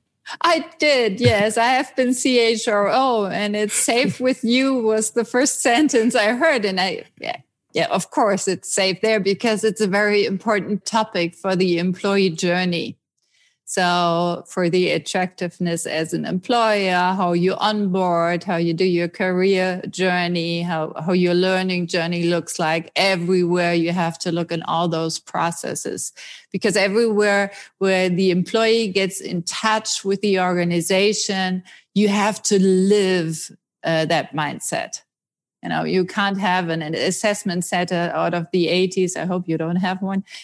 I 0.43 0.67
did, 0.79 1.21
yes. 1.21 1.57
I 1.57 1.69
have 1.69 1.95
been 1.97 2.09
CHRO, 2.09 3.31
and 3.31 3.57
it's 3.57 3.75
safe 3.75 4.21
with 4.21 4.45
you 4.45 4.75
was 4.75 5.13
the 5.13 5.25
first 5.25 5.63
sentence 5.63 6.15
I 6.15 6.35
heard. 6.35 6.65
And 6.65 6.81
I, 6.81 7.05
yeah, 7.21 7.39
yeah, 7.73 7.87
of 7.87 8.11
course, 8.11 8.49
it's 8.49 8.73
safe 8.73 9.01
there 9.01 9.21
because 9.21 9.65
it's 9.65 9.81
a 9.81 9.87
very 9.87 10.27
important 10.27 10.85
topic 10.85 11.35
for 11.35 11.57
the 11.57 11.79
employee 11.79 12.31
journey. 12.31 12.99
So 13.71 14.45
for 14.47 14.71
the 14.71 14.93
attractiveness 14.93 15.85
as 15.85 16.15
an 16.15 16.25
employer, 16.25 16.95
how 16.95 17.35
you 17.35 17.53
onboard, 17.57 18.43
how 18.43 18.57
you 18.57 18.73
do 18.73 18.87
your 18.87 19.09
career 19.09 19.83
journey, 19.91 20.63
how, 20.63 20.95
how 21.05 21.13
your 21.13 21.35
learning 21.35 21.89
journey 21.89 22.23
looks 22.23 22.59
like 22.59 22.91
everywhere 22.97 23.75
you 23.75 23.93
have 23.93 24.19
to 24.21 24.33
look 24.33 24.51
in 24.53 24.63
all 24.63 24.89
those 24.89 25.19
processes 25.19 26.15
because 26.51 26.79
everywhere 26.79 27.53
where 27.77 28.09
the 28.09 28.31
employee 28.31 28.89
gets 28.89 29.21
in 29.21 29.43
touch 29.43 30.03
with 30.03 30.23
the 30.23 30.41
organization, 30.41 31.63
you 31.95 32.09
have 32.09 32.43
to 32.45 32.59
live 32.59 33.55
uh, 33.85 34.07
that 34.07 34.35
mindset. 34.35 35.03
You 35.63 35.69
know, 35.71 35.85
you 35.85 36.05
can't 36.05 36.39
have 36.39 36.69
an, 36.69 36.83
an 36.83 36.95
assessment 36.95 37.65
center 37.65 38.13
out 38.15 38.35
of 38.35 38.47
the 38.53 38.67
80s. 38.67 39.17
I 39.17 39.25
hope 39.25 39.49
you 39.49 39.59
don't 39.59 39.77
have 39.77 40.03
one. 40.03 40.25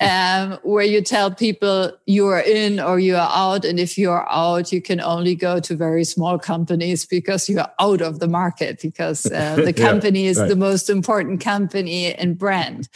Um, 0.00 0.58
where 0.64 0.84
you 0.84 1.02
tell 1.02 1.30
people 1.30 1.92
you 2.04 2.26
are 2.26 2.40
in 2.40 2.80
or 2.80 2.98
you 2.98 3.14
are 3.14 3.30
out. 3.30 3.64
And 3.64 3.78
if 3.78 3.96
you're 3.96 4.28
out, 4.28 4.72
you 4.72 4.82
can 4.82 5.00
only 5.00 5.36
go 5.36 5.60
to 5.60 5.76
very 5.76 6.02
small 6.02 6.36
companies 6.36 7.06
because 7.06 7.48
you're 7.48 7.68
out 7.78 8.00
of 8.00 8.18
the 8.18 8.26
market 8.26 8.80
because 8.82 9.24
uh, 9.32 9.54
the 9.54 9.72
company 9.72 10.24
yeah, 10.24 10.30
is 10.30 10.40
right. 10.40 10.48
the 10.48 10.56
most 10.56 10.90
important 10.90 11.40
company 11.40 12.12
and 12.12 12.36
brand. 12.36 12.88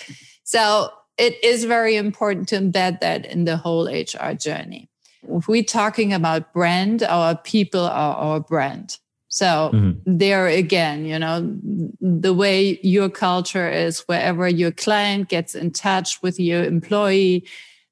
So 0.42 0.90
it 1.18 1.42
is 1.44 1.64
very 1.64 1.94
important 1.94 2.48
to 2.48 2.56
embed 2.56 2.98
that 2.98 3.26
in 3.26 3.44
the 3.44 3.56
whole 3.56 3.86
HR 3.86 4.32
journey. 4.32 4.88
If 5.22 5.46
we're 5.46 5.62
talking 5.62 6.12
about 6.12 6.52
brand, 6.52 7.04
our 7.04 7.36
people 7.36 7.82
are 7.82 8.16
our 8.16 8.40
brand. 8.40 8.98
So 9.28 9.70
mm-hmm. 9.72 9.98
there 10.06 10.46
again, 10.46 11.04
you 11.04 11.18
know, 11.18 11.56
the 12.00 12.32
way 12.32 12.80
your 12.82 13.08
culture 13.08 13.68
is, 13.70 14.00
wherever 14.00 14.48
your 14.48 14.72
client 14.72 15.28
gets 15.28 15.54
in 15.54 15.70
touch 15.70 16.22
with 16.22 16.40
your 16.40 16.64
employee, 16.64 17.44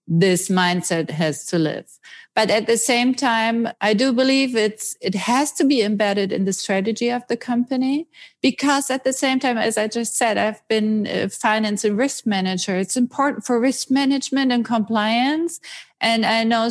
this 0.09 0.49
mindset 0.49 1.11
has 1.11 1.45
to 1.47 1.59
live. 1.59 1.87
But 2.35 2.51
at 2.51 2.67
the 2.67 2.77
same 2.77 3.15
time, 3.15 3.67
I 3.81 3.95
do 3.95 4.13
believe 4.13 4.55
it's, 4.55 4.95
it 5.01 5.15
has 5.15 5.53
to 5.53 5.65
be 5.65 5.81
embedded 5.81 6.33
in 6.33 6.45
the 6.45 6.53
strategy 6.53 7.09
of 7.09 7.27
the 7.29 7.37
company 7.37 8.07
because 8.43 8.91
at 8.91 9.05
the 9.05 9.13
same 9.15 9.41
time, 9.41 9.57
as 9.57 9.79
I 9.79 9.89
just 9.89 10.17
said, 10.17 10.37
I've 10.37 10.67
been 10.69 11.07
a 11.07 11.31
finance 11.31 11.83
and 11.83 11.97
risk 11.97 12.27
manager. 12.27 12.77
It's 12.77 12.97
important 12.97 13.47
for 13.47 13.59
risk 13.59 13.91
management 13.91 14.53
and 14.53 14.67
compliance. 14.67 15.61
And 16.01 16.27
I 16.27 16.45
know 16.45 16.69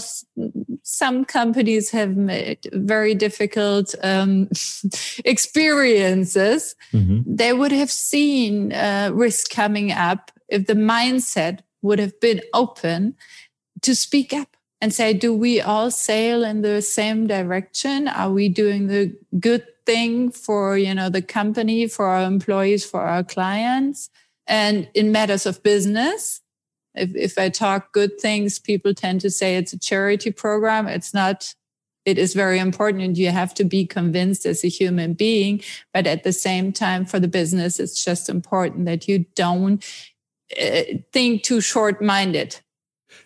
some 0.83 1.25
companies 1.25 1.89
have 1.91 2.15
made 2.15 2.59
very 2.73 3.15
difficult 3.15 3.95
um, 4.03 4.49
experiences. 5.25 6.75
Mm-hmm. 6.93 7.35
They 7.35 7.53
would 7.53 7.71
have 7.71 7.91
seen 7.91 8.71
uh, 8.71 9.11
risk 9.13 9.49
coming 9.49 9.91
up 9.91 10.31
if 10.47 10.67
the 10.67 10.73
mindset 10.73 11.61
would 11.81 11.99
have 11.99 12.19
been 12.19 12.41
open 12.53 13.15
to 13.81 13.95
speak 13.95 14.33
up 14.33 14.55
and 14.81 14.93
say, 14.93 15.13
do 15.13 15.33
we 15.33 15.61
all 15.61 15.89
sail 15.89 16.43
in 16.43 16.61
the 16.61 16.81
same 16.81 17.27
direction? 17.27 18.07
Are 18.07 18.31
we 18.31 18.49
doing 18.49 18.87
the 18.87 19.15
good 19.39 19.65
thing 19.85 20.31
for, 20.31 20.77
you 20.77 20.93
know, 20.93 21.09
the 21.09 21.21
company, 21.21 21.87
for 21.87 22.05
our 22.05 22.23
employees, 22.23 22.85
for 22.85 23.01
our 23.01 23.23
clients? 23.23 24.09
And 24.47 24.87
in 24.93 25.11
matters 25.11 25.45
of 25.45 25.63
business, 25.63 26.41
if, 26.95 27.15
if 27.15 27.37
I 27.37 27.49
talk 27.49 27.91
good 27.91 28.19
things, 28.19 28.59
people 28.59 28.93
tend 28.93 29.21
to 29.21 29.29
say 29.29 29.55
it's 29.55 29.73
a 29.73 29.79
charity 29.79 30.31
program. 30.31 30.87
It's 30.87 31.13
not, 31.13 31.53
it 32.05 32.17
is 32.17 32.33
very 32.33 32.59
important 32.59 33.03
and 33.03 33.17
you 33.17 33.31
have 33.31 33.53
to 33.55 33.63
be 33.63 33.85
convinced 33.85 34.45
as 34.45 34.63
a 34.63 34.67
human 34.67 35.13
being. 35.13 35.61
But 35.93 36.07
at 36.07 36.23
the 36.23 36.33
same 36.33 36.71
time, 36.71 37.05
for 37.05 37.19
the 37.19 37.27
business, 37.27 37.79
it's 37.79 38.03
just 38.03 38.29
important 38.29 38.85
that 38.85 39.07
you 39.07 39.25
don't 39.35 39.83
uh, 40.61 40.81
think 41.11 41.43
too 41.43 41.61
short 41.61 42.01
minded 42.01 42.59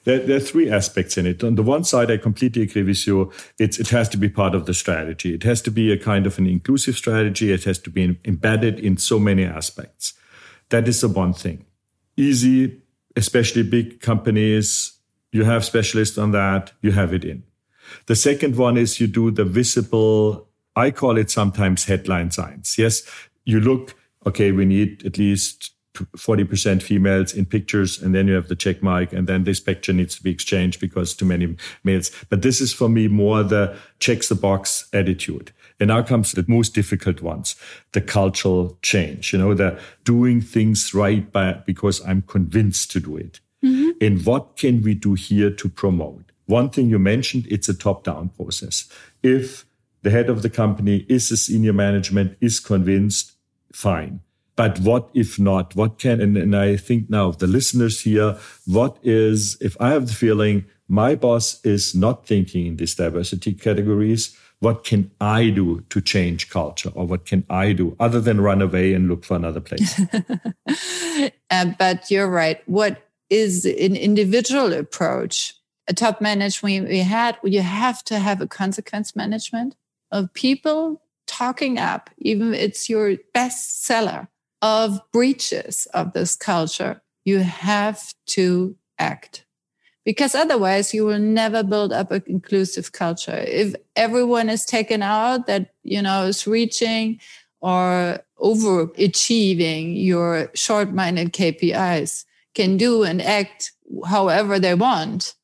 there, 0.03 0.19
there, 0.19 0.37
are 0.37 0.41
three 0.41 0.69
aspects 0.69 1.17
in 1.17 1.25
it. 1.25 1.43
On 1.43 1.55
the 1.55 1.63
one 1.63 1.83
side, 1.83 2.11
I 2.11 2.17
completely 2.17 2.63
agree 2.63 2.83
with 2.83 3.05
you. 3.05 3.31
It's, 3.57 3.79
it 3.79 3.89
has 3.89 4.09
to 4.09 4.17
be 4.17 4.29
part 4.29 4.55
of 4.55 4.65
the 4.65 4.73
strategy. 4.73 5.33
It 5.33 5.43
has 5.43 5.61
to 5.63 5.71
be 5.71 5.91
a 5.91 5.97
kind 5.97 6.25
of 6.25 6.37
an 6.37 6.47
inclusive 6.47 6.95
strategy. 6.95 7.51
It 7.51 7.63
has 7.65 7.79
to 7.79 7.89
be 7.89 8.19
embedded 8.25 8.79
in 8.79 8.97
so 8.97 9.19
many 9.19 9.45
aspects. 9.45 10.13
That 10.69 10.87
is 10.87 11.01
the 11.01 11.09
one 11.09 11.33
thing. 11.33 11.65
Easy, 12.15 12.81
especially 13.19 13.63
big 13.63 13.99
companies, 13.99 14.93
you 15.33 15.43
have 15.43 15.65
specialists 15.65 16.17
on 16.17 16.31
that, 16.31 16.71
you 16.81 16.91
have 16.93 17.13
it 17.13 17.25
in. 17.25 17.43
The 18.05 18.15
second 18.15 18.55
one 18.55 18.77
is 18.77 18.99
you 19.01 19.07
do 19.07 19.29
the 19.29 19.43
visible, 19.43 20.47
I 20.75 20.91
call 20.91 21.17
it 21.17 21.29
sometimes 21.29 21.83
headline 21.83 22.31
science. 22.31 22.77
Yes, 22.77 23.03
you 23.43 23.59
look, 23.59 23.95
okay, 24.25 24.53
we 24.53 24.63
need 24.65 25.05
at 25.05 25.17
least 25.17 25.73
40% 25.95 26.81
females 26.81 27.33
in 27.33 27.45
pictures 27.45 28.01
and 28.01 28.15
then 28.15 28.27
you 28.27 28.35
have 28.35 28.47
the 28.47 28.55
check 28.55 28.81
mark 28.81 29.11
and 29.11 29.27
then 29.27 29.43
this 29.43 29.59
picture 29.59 29.91
needs 29.91 30.15
to 30.15 30.23
be 30.23 30.31
exchanged 30.31 30.79
because 30.79 31.13
too 31.13 31.25
many 31.25 31.57
males 31.83 32.11
but 32.29 32.41
this 32.41 32.61
is 32.61 32.71
for 32.71 32.87
me 32.87 33.09
more 33.09 33.43
the 33.43 33.75
checks 33.99 34.29
the 34.29 34.35
box 34.35 34.87
attitude 34.93 35.51
and 35.79 35.87
now 35.87 36.01
comes 36.01 36.31
the 36.31 36.45
most 36.47 36.73
difficult 36.73 37.21
ones 37.21 37.55
the 37.93 38.01
cultural 38.01 38.77
change 38.81 39.33
you 39.33 39.39
know 39.39 39.53
the 39.53 39.79
doing 40.03 40.41
things 40.41 40.93
right 40.93 41.31
by 41.31 41.53
because 41.65 42.05
i'm 42.05 42.21
convinced 42.23 42.91
to 42.91 42.99
do 42.99 43.17
it 43.17 43.39
mm-hmm. 43.63 43.89
and 44.01 44.25
what 44.25 44.55
can 44.55 44.81
we 44.81 44.93
do 44.93 45.13
here 45.13 45.49
to 45.49 45.69
promote 45.69 46.31
one 46.45 46.69
thing 46.69 46.89
you 46.89 46.99
mentioned 46.99 47.45
it's 47.49 47.69
a 47.69 47.73
top 47.73 48.03
down 48.03 48.29
process 48.29 48.89
if 49.23 49.65
the 50.01 50.09
head 50.09 50.29
of 50.29 50.41
the 50.41 50.49
company 50.49 51.05
is 51.09 51.31
a 51.31 51.37
senior 51.37 51.73
management 51.73 52.37
is 52.41 52.59
convinced 52.59 53.33
fine 53.73 54.21
but 54.59 54.77
what 54.81 55.09
if 55.13 55.39
not? 55.39 55.73
What 55.73 55.99
can, 55.99 56.19
and, 56.19 56.35
and 56.35 56.53
I 56.53 56.75
think 56.75 57.09
now 57.09 57.31
the 57.31 57.47
listeners 57.47 58.01
here, 58.01 58.37
what 58.65 58.97
is, 59.03 59.55
if 59.61 59.77
I 59.79 59.91
have 59.91 60.07
the 60.07 60.13
feeling 60.13 60.65
my 60.89 61.15
boss 61.15 61.63
is 61.63 61.95
not 61.95 62.27
thinking 62.27 62.65
in 62.65 62.75
these 62.75 62.93
diversity 62.93 63.53
categories, 63.53 64.35
what 64.59 64.83
can 64.83 65.11
I 65.21 65.49
do 65.49 65.81
to 65.89 66.01
change 66.01 66.49
culture 66.49 66.91
or 66.93 67.05
what 67.05 67.25
can 67.25 67.45
I 67.49 67.71
do 67.73 67.95
other 67.99 68.19
than 68.19 68.41
run 68.41 68.61
away 68.61 68.93
and 68.93 69.07
look 69.07 69.23
for 69.23 69.35
another 69.35 69.61
place? 69.61 69.99
uh, 71.51 71.65
but 71.77 72.11
you're 72.11 72.29
right. 72.29 72.61
What 72.67 73.07
is 73.29 73.65
an 73.65 73.95
individual 73.95 74.73
approach? 74.73 75.55
A 75.87 75.93
top 75.93 76.21
management 76.21 76.87
we 76.87 76.99
had, 76.99 77.37
you 77.43 77.61
have 77.61 78.03
to 78.05 78.19
have 78.19 78.41
a 78.41 78.47
consequence 78.47 79.15
management 79.15 79.75
of 80.11 80.31
people 80.33 81.01
talking 81.25 81.77
up, 81.77 82.09
even 82.17 82.53
it's 82.53 82.89
your 82.89 83.15
best 83.33 83.83
seller 83.85 84.27
of 84.61 84.99
breaches 85.11 85.87
of 85.93 86.13
this 86.13 86.35
culture, 86.35 87.01
you 87.23 87.39
have 87.39 88.13
to 88.25 88.75
act 88.97 89.45
because 90.09 90.33
otherwise 90.33 90.91
you 90.91 91.05
will 91.05 91.19
never 91.19 91.61
build 91.61 91.93
up 91.93 92.09
an 92.09 92.23
inclusive 92.25 92.93
culture. 92.93 93.45
If 93.47 93.75
everyone 93.95 94.49
is 94.49 94.65
taken 94.65 95.03
out 95.03 95.45
that, 95.45 95.75
you 95.83 96.01
know, 96.01 96.23
is 96.23 96.47
reaching 96.47 97.19
or 97.61 98.17
overachieving 98.39 100.03
your 100.03 100.49
short 100.55 100.95
minded 100.95 101.31
KPIs 101.31 102.25
can 102.55 102.75
do 102.75 103.03
and 103.03 103.21
act 103.21 103.71
however 104.07 104.57
they 104.57 104.73
want, 104.73 105.35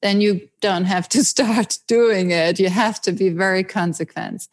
then 0.00 0.20
you 0.20 0.48
don't 0.60 0.84
have 0.84 1.08
to 1.08 1.24
start 1.34 1.78
doing 1.88 2.30
it. 2.30 2.60
You 2.60 2.68
have 2.68 3.00
to 3.00 3.10
be 3.10 3.30
very 3.30 3.64
consequent. 3.64 4.46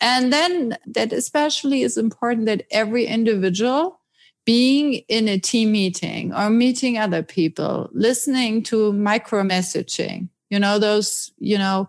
And 0.00 0.32
then 0.32 0.78
that 0.86 1.12
especially 1.12 1.82
is 1.82 1.98
important 1.98 2.46
that 2.46 2.64
every 2.70 3.04
individual 3.04 4.00
being 4.44 4.94
in 5.08 5.28
a 5.28 5.38
team 5.38 5.72
meeting 5.72 6.34
or 6.34 6.50
meeting 6.50 6.98
other 6.98 7.22
people, 7.22 7.88
listening 7.92 8.62
to 8.64 8.92
micro 8.92 9.42
messaging, 9.42 10.28
you 10.50 10.58
know, 10.58 10.78
those, 10.78 11.32
you 11.38 11.56
know, 11.56 11.88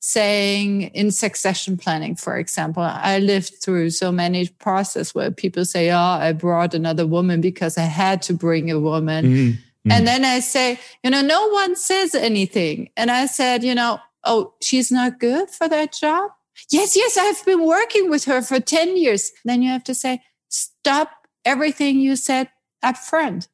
saying 0.00 0.82
in 0.82 1.12
succession 1.12 1.76
planning, 1.76 2.16
for 2.16 2.36
example, 2.36 2.82
I 2.82 3.20
lived 3.20 3.54
through 3.62 3.90
so 3.90 4.10
many 4.10 4.48
process 4.48 5.14
where 5.14 5.30
people 5.30 5.64
say, 5.64 5.90
Oh, 5.90 5.96
I 5.96 6.32
brought 6.32 6.74
another 6.74 7.06
woman 7.06 7.40
because 7.40 7.78
I 7.78 7.82
had 7.82 8.20
to 8.22 8.34
bring 8.34 8.70
a 8.70 8.80
woman. 8.80 9.24
Mm-hmm. 9.24 9.50
Mm-hmm. 9.50 9.92
And 9.92 10.06
then 10.06 10.24
I 10.24 10.40
say, 10.40 10.78
you 11.02 11.10
know, 11.10 11.22
no 11.22 11.48
one 11.48 11.74
says 11.74 12.14
anything. 12.14 12.90
And 12.96 13.10
I 13.10 13.26
said, 13.26 13.64
you 13.64 13.74
know, 13.74 13.98
oh, 14.22 14.54
she's 14.60 14.92
not 14.92 15.18
good 15.18 15.50
for 15.50 15.68
that 15.68 15.92
job. 15.92 16.30
Yes, 16.70 16.96
yes, 16.96 17.16
I've 17.16 17.44
been 17.44 17.66
working 17.66 18.08
with 18.08 18.24
her 18.26 18.42
for 18.42 18.60
10 18.60 18.96
years. 18.96 19.32
Then 19.44 19.60
you 19.60 19.70
have 19.70 19.82
to 19.84 19.94
say, 19.94 20.22
stop 20.48 21.21
everything 21.44 21.98
you 21.98 22.16
said 22.16 22.48
up 22.82 22.96
front 22.96 23.48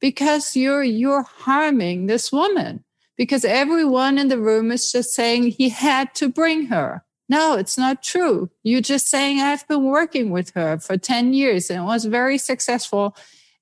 because 0.00 0.56
you're, 0.56 0.82
you're 0.82 1.22
harming 1.22 2.06
this 2.06 2.32
woman 2.32 2.84
because 3.16 3.44
everyone 3.44 4.16
in 4.18 4.28
the 4.28 4.38
room 4.38 4.72
is 4.72 4.90
just 4.90 5.12
saying 5.14 5.48
he 5.48 5.68
had 5.68 6.14
to 6.14 6.28
bring 6.28 6.66
her. 6.66 7.04
No, 7.28 7.56
it's 7.56 7.78
not 7.78 8.02
true. 8.02 8.50
You're 8.62 8.80
just 8.80 9.06
saying 9.06 9.38
I've 9.38 9.66
been 9.68 9.84
working 9.84 10.30
with 10.30 10.50
her 10.54 10.78
for 10.78 10.96
10 10.96 11.32
years 11.32 11.70
and 11.70 11.84
was 11.84 12.04
very 12.06 12.38
successful. 12.38 13.14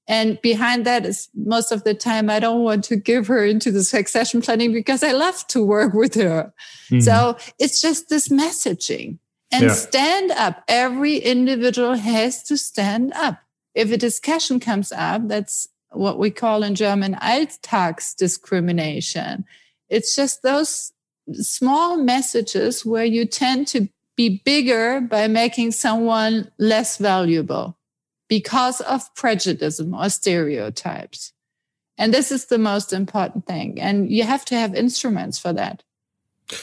And 0.06 0.40
behind 0.40 0.86
that 0.86 1.04
is 1.04 1.28
most 1.34 1.70
of 1.70 1.84
the 1.84 1.92
time, 1.92 2.30
I 2.30 2.40
don't 2.40 2.62
want 2.62 2.84
to 2.84 2.96
give 2.96 3.26
her 3.26 3.44
into 3.44 3.70
the 3.70 3.84
succession 3.84 4.40
planning 4.40 4.72
because 4.72 5.02
I 5.02 5.12
love 5.12 5.46
to 5.48 5.62
work 5.62 5.92
with 5.92 6.14
her. 6.14 6.54
Mm-hmm. 6.90 7.00
So 7.00 7.36
it's 7.58 7.82
just 7.82 8.08
this 8.08 8.28
messaging 8.28 9.18
and 9.52 9.64
yeah. 9.64 9.72
stand 9.72 10.30
up. 10.30 10.64
Every 10.66 11.18
individual 11.18 11.94
has 11.94 12.42
to 12.44 12.56
stand 12.56 13.12
up. 13.14 13.38
If 13.78 13.92
a 13.92 13.96
discussion 13.96 14.58
comes 14.58 14.90
up, 14.90 15.28
that's 15.28 15.68
what 15.92 16.18
we 16.18 16.32
call 16.32 16.64
in 16.64 16.74
German 16.74 17.14
Alltags 17.14 18.16
discrimination. 18.16 19.44
It's 19.88 20.16
just 20.16 20.42
those 20.42 20.92
small 21.30 21.96
messages 21.96 22.84
where 22.84 23.04
you 23.04 23.24
tend 23.24 23.68
to 23.68 23.88
be 24.16 24.42
bigger 24.44 25.00
by 25.00 25.28
making 25.28 25.70
someone 25.70 26.50
less 26.58 26.96
valuable 26.96 27.78
because 28.28 28.80
of 28.80 29.14
prejudice 29.14 29.80
or 29.80 30.08
stereotypes. 30.08 31.32
And 31.96 32.12
this 32.12 32.32
is 32.32 32.46
the 32.46 32.58
most 32.58 32.92
important 32.92 33.46
thing. 33.46 33.80
And 33.80 34.10
you 34.10 34.24
have 34.24 34.44
to 34.46 34.56
have 34.56 34.74
instruments 34.74 35.38
for 35.38 35.52
that. 35.52 35.84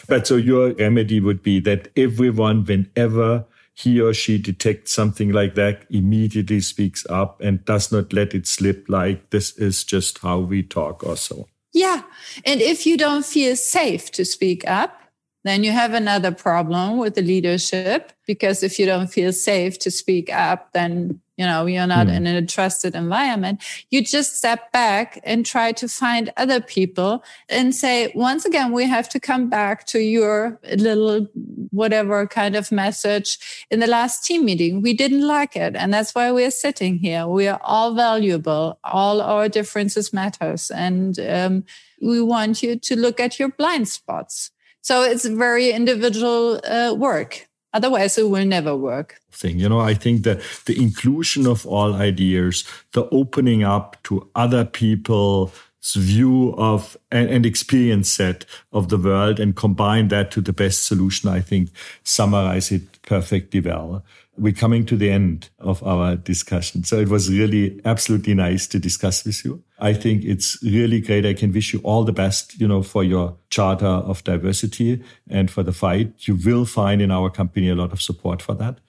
But 0.10 0.28
so 0.28 0.36
your 0.36 0.74
remedy 0.74 1.22
would 1.22 1.42
be 1.42 1.62
that 1.62 1.88
everyone, 1.96 2.66
whenever 2.66 3.46
he 3.76 4.00
or 4.00 4.14
she 4.14 4.38
detects 4.38 4.94
something 4.94 5.32
like 5.32 5.56
that, 5.56 5.86
immediately 5.90 6.62
speaks 6.62 7.06
up 7.10 7.42
and 7.42 7.64
does 7.66 7.92
not 7.92 8.14
let 8.14 8.34
it 8.34 8.48
slip 8.48 8.86
like 8.88 9.30
this 9.32 9.52
is 9.58 9.84
just 9.84 10.20
how 10.20 10.40
we 10.40 10.64
talk 10.64 11.04
or 11.04 11.18
so. 11.18 11.48
Yeah. 11.74 12.04
And 12.46 12.62
if 12.62 12.86
you 12.86 12.98
don't 12.98 13.26
feel 13.26 13.58
safe 13.58 14.10
to 14.12 14.24
speak 14.24 14.66
up, 14.66 15.02
then 15.44 15.64
you 15.64 15.72
have 15.72 15.94
another 15.94 16.32
problem 16.32 16.98
with 16.98 17.16
the 17.16 17.22
leadership 17.22 18.14
because 18.26 18.64
if 18.64 18.80
you 18.80 18.86
don't 18.86 19.08
feel 19.08 19.34
safe 19.34 19.78
to 19.80 19.92
speak 19.92 20.32
up, 20.32 20.72
then 20.72 21.20
you 21.38 21.46
know 21.46 21.66
you're 21.66 21.88
not 21.88 22.08
mm. 22.08 22.16
in 22.16 22.28
a 22.28 22.46
trusted 22.46 22.96
environment 22.96 23.62
you 23.90 24.04
just 24.04 24.38
step 24.38 24.72
back 24.72 25.20
and 25.24 25.46
try 25.46 25.72
to 25.72 25.88
find 25.88 26.32
other 26.38 26.62
people 26.62 27.24
and 27.50 27.76
say 27.76 28.12
once 28.16 28.46
again 28.46 28.72
we 28.72 28.86
have 28.86 29.10
to 29.10 29.20
come 29.20 29.50
back 29.50 29.86
to 29.86 30.00
your 30.00 30.60
little 30.78 31.28
whatever 31.76 32.26
kind 32.26 32.56
of 32.56 32.72
message 32.72 33.38
in 33.70 33.80
the 33.80 33.88
last 33.88 34.26
team 34.26 34.46
meeting. 34.46 34.82
We 34.82 34.94
didn't 34.94 35.28
like 35.28 35.56
it 35.56 35.76
and 35.76 35.94
that's 35.94 36.16
why 36.16 36.32
we're 36.32 36.52
sitting 36.52 36.98
here. 36.98 37.28
We 37.28 37.48
are 37.48 37.60
all 37.64 37.94
valuable. 37.94 38.80
All 38.84 39.22
our 39.22 39.50
differences 39.50 40.14
matters 40.14 40.72
and 40.72 41.20
um, 41.20 41.66
we 42.02 42.22
want 42.22 42.64
you 42.64 42.78
to 42.78 42.96
look 42.96 43.20
at 43.20 43.40
your 43.40 43.50
blind 43.50 43.88
spots. 43.88 44.52
So 44.82 45.04
it's 45.04 45.26
very 45.26 45.72
individual 45.72 46.62
uh, 46.66 46.94
work 46.94 47.48
Otherwise, 47.76 48.18
it 48.18 48.30
will 48.30 48.46
never 48.46 48.74
work. 48.74 49.20
Thing, 49.34 49.60
you 49.60 49.68
know, 49.68 49.82
I 49.82 49.96
think 49.96 50.24
that 50.24 50.42
the 50.66 50.82
inclusion 50.82 51.46
of 51.46 51.66
all 51.66 51.94
ideas, 51.94 52.64
the 52.94 53.10
opening 53.10 53.66
up 53.66 54.02
to 54.04 54.30
other 54.34 54.64
people's 54.64 55.52
view 55.94 56.56
of 56.58 56.96
and, 57.12 57.30
and 57.30 57.46
experience 57.46 58.10
set 58.10 58.46
of 58.72 58.88
the 58.88 58.98
world 58.98 59.42
and 59.42 59.58
combine 59.58 60.08
that 60.08 60.32
to 60.32 60.40
the 60.40 60.54
best 60.54 60.86
solution, 60.86 61.30
I 61.30 61.42
think 61.42 61.70
summarize 62.04 62.72
it 62.72 63.02
perfectly 63.02 63.60
well 63.60 64.06
we're 64.38 64.54
coming 64.54 64.86
to 64.86 64.96
the 64.96 65.10
end 65.10 65.50
of 65.60 65.82
our 65.84 66.16
discussion. 66.16 66.84
So 66.84 67.00
it 67.00 67.10
was 67.10 67.30
really 67.30 67.80
absolutely 67.86 68.34
nice 68.34 68.68
to 68.68 68.80
discuss 68.80 69.26
with 69.26 69.44
you. 69.46 69.64
I 69.80 69.94
think 69.94 70.24
it's 70.24 70.62
really 70.64 71.02
great. 71.02 71.26
I 71.26 71.34
can 71.34 71.52
wish 71.52 71.74
you 71.74 71.80
all 71.84 72.04
the 72.04 72.14
best, 72.14 72.60
you 72.60 72.68
know, 72.68 72.84
for 72.84 73.04
your 73.04 73.38
charter 73.50 73.86
of 73.86 74.24
diversity 74.24 75.04
and 75.30 75.50
for 75.50 75.64
the 75.64 75.72
fight. 75.72 76.28
You 76.28 76.38
will 76.46 76.66
find 76.66 77.02
in 77.02 77.12
our 77.12 77.30
company 77.30 77.70
a 77.70 77.76
lot 77.76 77.94
of 77.94 78.02
support 78.02 78.42
for 78.42 78.56
that. 78.56 78.80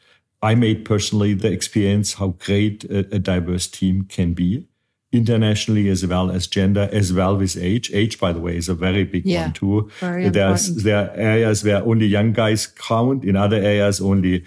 I 0.42 0.54
made 0.54 0.84
personally 0.84 1.34
the 1.34 1.50
experience 1.50 2.14
how 2.14 2.28
great 2.28 2.84
a, 2.84 2.98
a 3.14 3.18
diverse 3.18 3.66
team 3.66 4.04
can 4.04 4.34
be 4.34 4.66
internationally 5.12 5.88
as 5.88 6.04
well 6.06 6.30
as 6.30 6.46
gender, 6.46 6.88
as 6.92 7.12
well 7.12 7.36
with 7.36 7.56
age. 7.56 7.90
Age, 7.92 8.18
by 8.18 8.32
the 8.32 8.40
way, 8.40 8.56
is 8.56 8.68
a 8.68 8.74
very 8.74 9.04
big 9.04 9.24
yeah, 9.24 9.42
one 9.42 9.52
too. 9.52 9.90
There's, 10.00 10.82
there 10.82 11.10
are 11.10 11.14
areas 11.14 11.64
where 11.64 11.82
only 11.82 12.06
young 12.06 12.32
guys 12.32 12.66
count. 12.66 13.24
In 13.24 13.36
other 13.36 13.56
areas, 13.56 14.00
only 14.00 14.44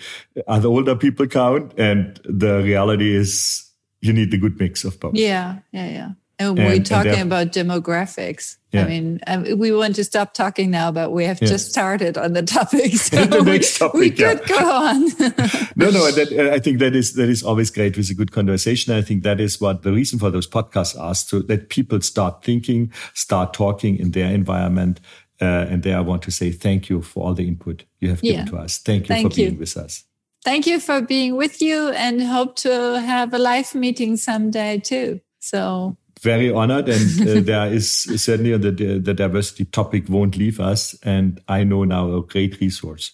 other 0.47 0.67
older 0.67 0.95
people 0.95 1.27
count. 1.27 1.73
And 1.77 2.19
the 2.23 2.61
reality 2.61 3.15
is 3.15 3.69
you 4.01 4.13
need 4.13 4.31
the 4.31 4.37
good 4.37 4.59
mix 4.59 4.83
of 4.83 4.99
both. 4.99 5.15
Yeah, 5.15 5.59
yeah, 5.71 5.89
yeah. 5.89 6.09
And, 6.39 6.58
and 6.58 6.67
we're 6.67 6.80
talking 6.82 7.12
and 7.12 7.32
about 7.32 7.47
demographics. 7.47 8.56
Yeah. 8.71 8.86
I 8.86 8.88
mean, 8.88 9.19
um, 9.28 9.45
we 9.58 9.73
want 9.73 9.95
to 9.95 10.06
stop 10.06 10.34
talking 10.34 10.71
now, 10.71 10.89
but 10.89 11.12
we 11.12 11.25
have 11.25 11.41
yeah. 11.41 11.49
just 11.49 11.69
started 11.69 12.17
on 12.17 12.34
the 12.34 12.43
topic. 12.43 12.93
So 12.99 13.25
the 13.25 13.41
next 13.41 13.78
topic, 13.78 13.93
we, 13.93 13.99
we 13.99 14.12
could 14.12 14.45
go 14.47 14.56
on. 14.56 15.02
no, 15.75 15.89
no, 15.89 16.12
that, 16.12 16.32
uh, 16.32 16.54
I 16.54 16.60
think 16.60 16.80
that 16.80 16.95
is 16.95 17.13
that 17.13 17.28
is 17.28 17.43
always 17.43 17.69
great 17.69 17.97
with 17.97 18.10
a 18.10 18.13
good 18.13 18.32
conversation. 18.32 18.93
I 18.93 19.02
think 19.02 19.23
that 19.23 19.39
is 19.41 19.60
what 19.60 19.82
the 19.82 19.91
reason 19.91 20.19
for 20.19 20.30
those 20.32 20.47
podcasts 20.47 20.97
are, 20.99 21.15
so 21.15 21.39
that 21.39 21.69
people 21.69 21.99
start 22.02 22.43
thinking, 22.43 22.93
start 23.13 23.54
talking 23.54 23.97
in 23.97 24.12
their 24.12 24.32
environment. 24.32 25.02
Uh, 25.41 25.65
and 25.69 25.84
there, 25.84 25.97
I 25.97 26.02
want 26.02 26.21
to 26.23 26.32
say 26.32 26.52
thank 26.52 26.89
you 26.89 27.02
for 27.02 27.25
all 27.25 27.34
the 27.34 27.47
input 27.47 27.86
you 27.99 28.10
have 28.10 28.21
given 28.21 28.45
to 28.47 28.58
us. 28.58 28.78
Thank 28.78 29.04
you 29.04 29.15
thank 29.15 29.34
for 29.34 29.39
you. 29.39 29.47
being 29.47 29.60
with 29.60 29.78
us. 29.78 30.04
Thank 30.43 30.67
you 30.67 30.80
for 30.80 31.02
being 31.02 31.36
with 31.36 31.62
you, 31.62 31.89
and 31.89 32.21
hope 32.21 32.56
to 32.58 33.02
have 33.02 33.34
a 33.34 33.39
live 33.39 33.73
meeting 33.73 34.15
someday 34.15 34.80
too. 34.80 35.21
So 35.39 35.97
very 36.21 36.51
honored, 36.51 36.89
and 36.89 37.27
uh, 37.27 37.41
there 37.45 37.67
is 37.67 37.89
certainly 37.91 38.58
the, 38.58 38.71
the 38.99 39.13
diversity 39.13 39.65
topic 39.65 40.10
won't 40.10 40.38
leave 40.38 40.60
us. 40.60 40.95
And 41.03 41.41
I 41.47 41.63
know 41.63 41.84
now 41.84 42.13
a 42.13 42.21
great 42.21 42.60
resource 42.60 43.12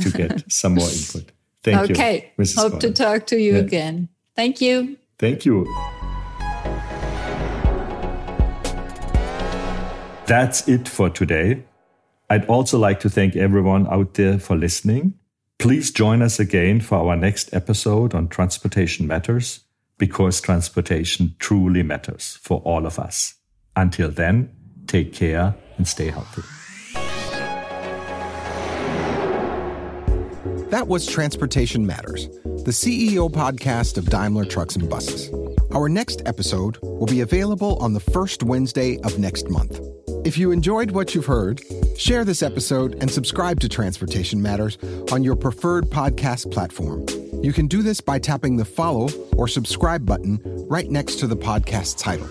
to 0.00 0.10
get 0.10 0.50
some 0.52 0.74
more 0.74 0.88
input. 0.88 1.32
Thank 1.62 1.90
okay. 1.90 2.32
you. 2.38 2.44
Okay. 2.44 2.52
Hope 2.56 2.80
to 2.80 2.92
talk 2.92 3.26
to 3.26 3.40
you 3.40 3.54
yeah. 3.54 3.60
again. 3.60 4.08
Thank 4.34 4.60
you. 4.60 4.96
Thank 5.18 5.44
you. 5.44 5.64
That's 10.26 10.68
it 10.68 10.88
for 10.88 11.08
today. 11.08 11.62
I'd 12.28 12.46
also 12.46 12.78
like 12.78 13.00
to 13.00 13.10
thank 13.10 13.36
everyone 13.36 13.86
out 13.86 14.14
there 14.14 14.38
for 14.38 14.56
listening. 14.56 15.14
Please 15.58 15.90
join 15.90 16.20
us 16.20 16.38
again 16.40 16.80
for 16.80 16.98
our 16.98 17.16
next 17.16 17.54
episode 17.54 18.14
on 18.14 18.28
Transportation 18.28 19.06
Matters 19.06 19.60
because 19.98 20.40
transportation 20.40 21.34
truly 21.38 21.82
matters 21.82 22.38
for 22.42 22.60
all 22.60 22.86
of 22.86 22.98
us. 22.98 23.34
Until 23.74 24.10
then, 24.10 24.50
take 24.86 25.12
care 25.12 25.54
and 25.76 25.86
stay 25.86 26.10
healthy. 26.10 26.42
That 30.70 30.88
was 30.88 31.06
Transportation 31.06 31.86
Matters, 31.86 32.28
the 32.64 32.72
CEO 32.72 33.30
podcast 33.30 33.98
of 33.98 34.10
Daimler 34.10 34.44
Trucks 34.44 34.74
and 34.74 34.90
Buses. 34.90 35.30
Our 35.72 35.88
next 35.88 36.22
episode 36.26 36.78
will 36.82 37.06
be 37.06 37.20
available 37.20 37.76
on 37.76 37.92
the 37.92 38.00
first 38.00 38.42
Wednesday 38.42 38.98
of 39.04 39.18
next 39.18 39.48
month. 39.48 39.78
If 40.26 40.36
you 40.36 40.50
enjoyed 40.50 40.90
what 40.90 41.14
you've 41.14 41.26
heard, 41.26 41.62
share 41.96 42.24
this 42.24 42.42
episode 42.42 43.00
and 43.00 43.08
subscribe 43.08 43.60
to 43.60 43.68
Transportation 43.68 44.42
Matters 44.42 44.76
on 45.12 45.22
your 45.22 45.36
preferred 45.36 45.84
podcast 45.84 46.50
platform. 46.50 47.06
You 47.44 47.52
can 47.52 47.68
do 47.68 47.80
this 47.80 48.00
by 48.00 48.18
tapping 48.18 48.56
the 48.56 48.64
follow 48.64 49.08
or 49.36 49.46
subscribe 49.46 50.04
button 50.04 50.40
right 50.68 50.90
next 50.90 51.20
to 51.20 51.28
the 51.28 51.36
podcast 51.36 51.98
title. 51.98 52.26